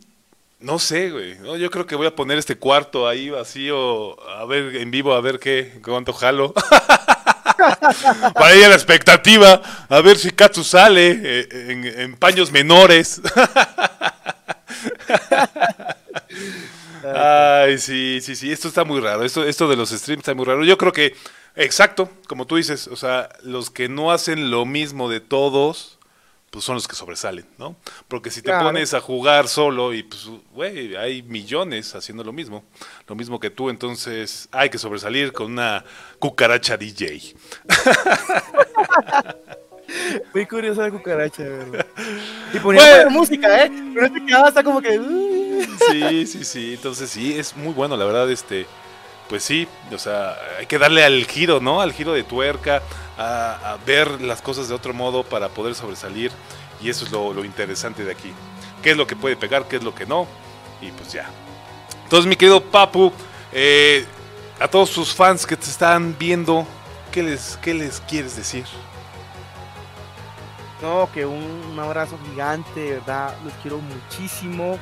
[0.62, 1.36] no sé, güey.
[1.60, 5.20] Yo creo que voy a poner este cuarto ahí vacío, a ver en vivo, a
[5.20, 6.54] ver qué, cuánto jalo.
[8.34, 13.20] Para ir a la expectativa, a ver si Katsu sale eh, en, en paños menores.
[17.14, 19.24] Ay, sí, sí, sí, esto está muy raro.
[19.24, 20.64] Esto, esto de los streams está muy raro.
[20.64, 21.16] Yo creo que,
[21.56, 25.95] exacto, como tú dices, o sea, los que no hacen lo mismo de todos,
[26.56, 27.76] pues son los que sobresalen, ¿no?
[28.08, 32.64] Porque si te pones a jugar solo y pues, güey, hay millones haciendo lo mismo,
[33.08, 35.84] lo mismo que tú, entonces hay que sobresalir con una
[36.18, 37.36] cucaracha DJ.
[40.34, 41.86] Muy curiosa la cucaracha, ¿verdad?
[42.53, 43.72] Y poniendo música, ¿eh?
[43.93, 44.97] Pero este quedaba hasta como que...
[44.97, 45.45] Uh,
[45.91, 46.74] Sí, sí, sí.
[46.74, 48.66] Entonces sí, es muy bueno, la verdad, este.
[49.30, 51.82] Pues sí, o sea, hay que darle al giro, ¿no?
[51.82, 52.84] Al giro de tuerca,
[53.18, 56.32] a, ver las cosas de otro modo para poder sobresalir.
[56.80, 58.32] Y eso es lo, interesante de aquí.
[58.84, 59.68] ¿Qué es lo que puede pegar?
[59.68, 60.28] ¿Qué es lo que no?
[60.80, 61.28] Y pues ya.
[62.03, 63.12] Entonces, mi querido Papu,
[63.51, 64.06] eh,
[64.60, 66.68] a todos sus fans que te están viendo,
[67.12, 68.66] ¿qué les, qué les quieres decir?
[70.82, 73.36] No, que un, abrazo gigante, ¿verdad?
[73.43, 74.78] Los quiero muchísimo.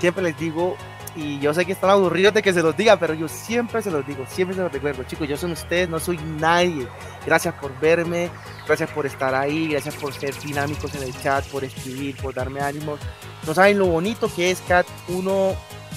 [0.00, 0.76] Siempre les digo,
[1.16, 3.90] y yo sé que están aburridos de que se los diga, pero yo siempre se
[3.90, 5.02] los digo, siempre se los recuerdo.
[5.04, 6.86] Chicos, yo soy ustedes, no soy nadie.
[7.24, 8.30] Gracias por verme,
[8.66, 12.60] gracias por estar ahí, gracias por ser dinámicos en el chat, por escribir, por darme
[12.60, 13.00] ánimos.
[13.46, 15.54] No saben lo bonito que es, Cat, uno,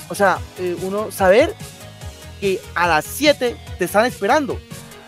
[0.07, 1.53] o sea, eh, uno saber
[2.39, 4.57] que a las 7 te están esperando.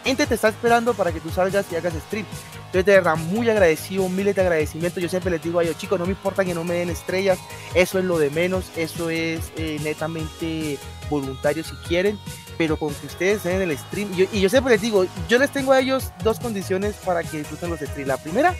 [0.03, 2.25] Gente te está esperando para que tú salgas y hagas stream.
[2.71, 5.03] Entonces, de verdad, muy agradecido, miles de agradecimientos.
[5.03, 7.37] Yo siempre les digo a ellos, chicos, no me importa que no me den estrellas,
[7.75, 10.77] eso es lo de menos, eso es eh, netamente
[11.09, 12.17] voluntario si quieren,
[12.57, 14.09] pero con que ustedes den el stream.
[14.31, 17.71] Y yo, siempre les digo, yo les tengo a ellos dos condiciones para que disfruten
[17.71, 18.07] los streams.
[18.07, 18.55] La primera,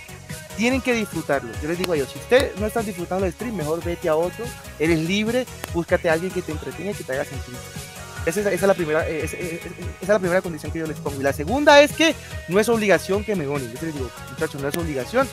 [0.57, 1.49] tienen que disfrutarlo.
[1.61, 4.17] Yo les digo a ellos, si ustedes no están disfrutando el stream, mejor vete a
[4.17, 4.43] otro,
[4.77, 7.55] eres libre, búscate a alguien que te entretenga y que te haga sentir.
[8.25, 11.19] Esa es, la primera, eh, esa, es la primera condición que yo les pongo.
[11.19, 12.15] Y la segunda es que
[12.47, 13.73] no es obligación que me donen.
[13.73, 15.27] Yo les digo, muchachos, no es obligación.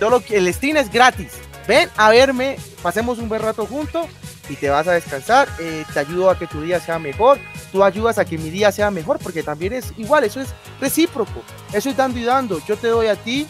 [0.00, 1.32] Todo el stream es gratis.
[1.68, 4.06] Ven a verme, pasemos un buen rato juntos
[4.48, 5.48] y te vas a descansar.
[5.58, 7.38] Eh, te ayudo a que tu día sea mejor.
[7.72, 10.24] Tú ayudas a que mi día sea mejor porque también es igual.
[10.24, 10.48] Eso es
[10.80, 11.42] recíproco.
[11.72, 12.60] Eso es dando y dando.
[12.66, 13.46] Yo te doy a ti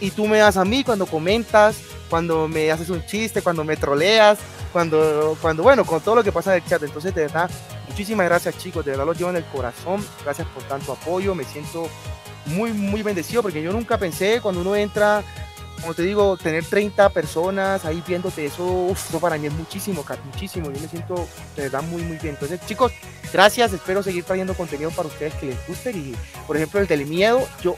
[0.00, 1.76] y tú me das a mí cuando comentas,
[2.10, 4.38] cuando me haces un chiste, cuando me troleas,
[4.72, 6.82] cuando, cuando bueno, con todo lo que pasa en el chat.
[6.82, 7.50] Entonces, de verdad,
[7.92, 10.02] Muchísimas gracias chicos, de verdad lo llevo en el corazón.
[10.24, 11.34] Gracias por tanto apoyo.
[11.34, 11.90] Me siento
[12.46, 15.22] muy, muy bendecido porque yo nunca pensé cuando uno entra,
[15.78, 20.70] como te digo, tener 30 personas ahí viéndote, eso, eso para mí es muchísimo, muchísimo.
[20.72, 22.32] Yo me siento de verdad muy, muy bien.
[22.32, 22.92] Entonces chicos,
[23.30, 23.74] gracias.
[23.74, 25.90] Espero seguir trayendo contenido para ustedes que les guste.
[25.90, 26.16] Y
[26.46, 27.76] por ejemplo, el del miedo, yo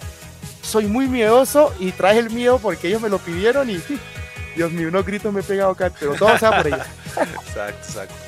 [0.62, 3.82] soy muy miedoso y traje el miedo porque ellos me lo pidieron y
[4.54, 6.86] Dios mío, unos gritos me he pegado acá, pero todo sea por ellos.
[7.16, 8.23] exacto, exacto.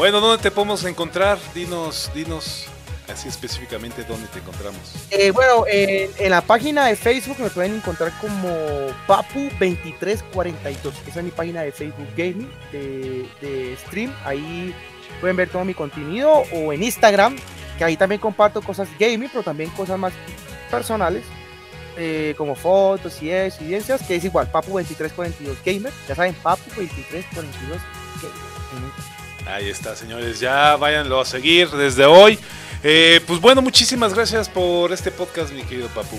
[0.00, 1.36] Bueno, ¿dónde te podemos encontrar?
[1.54, 2.64] Dinos, dinos
[3.06, 4.80] así específicamente dónde te encontramos.
[5.10, 8.48] Eh, bueno, en la página de Facebook me pueden encontrar como
[9.06, 10.92] Papu2342.
[11.06, 14.10] Esa es mi página de Facebook Gaming, de, stream.
[14.24, 14.74] Ahí
[15.20, 16.44] pueden ver todo mi contenido.
[16.50, 17.36] O en Instagram,
[17.76, 20.14] que ahí también comparto cosas gaming, pero también cosas más
[20.70, 21.24] personales.
[21.98, 25.92] Eh, como fotos y que es igual, Papu2342 Gamer.
[26.08, 27.76] Ya saben, Papu2342
[28.22, 29.09] Gamer.
[29.46, 30.40] Ahí está, señores.
[30.40, 32.38] Ya váyanlo a seguir desde hoy.
[32.82, 36.18] Eh, pues bueno, muchísimas gracias por este podcast, mi querido Papu.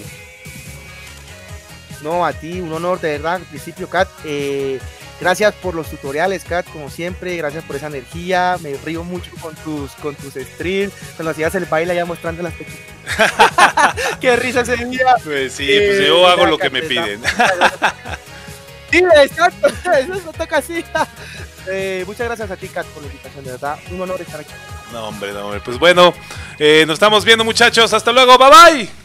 [2.01, 4.07] No, a ti, un honor de verdad, al principio, Kat.
[4.26, 4.80] Eh,
[5.19, 7.36] gracias por los tutoriales, Kat, como siempre.
[7.38, 8.57] Gracias por esa energía.
[8.61, 10.93] Me río mucho con tus, con tus streams.
[11.15, 12.53] Cuando hacías el baile ya mostrando las
[14.19, 15.15] Qué risa ese día.
[15.24, 17.22] Pues sí, pues yo hago lo que me piden.
[18.92, 19.68] Sí, exacto,
[19.98, 20.84] eso toca así.
[21.68, 23.78] Eh, muchas gracias a ti, Kat, por la invitación, de verdad.
[23.92, 24.52] Un honor estar aquí.
[24.92, 25.62] No, hombre, no, hombre.
[25.64, 26.12] Pues bueno,
[26.58, 27.94] eh, nos estamos viendo, muchachos.
[27.94, 29.01] Hasta luego, bye bye.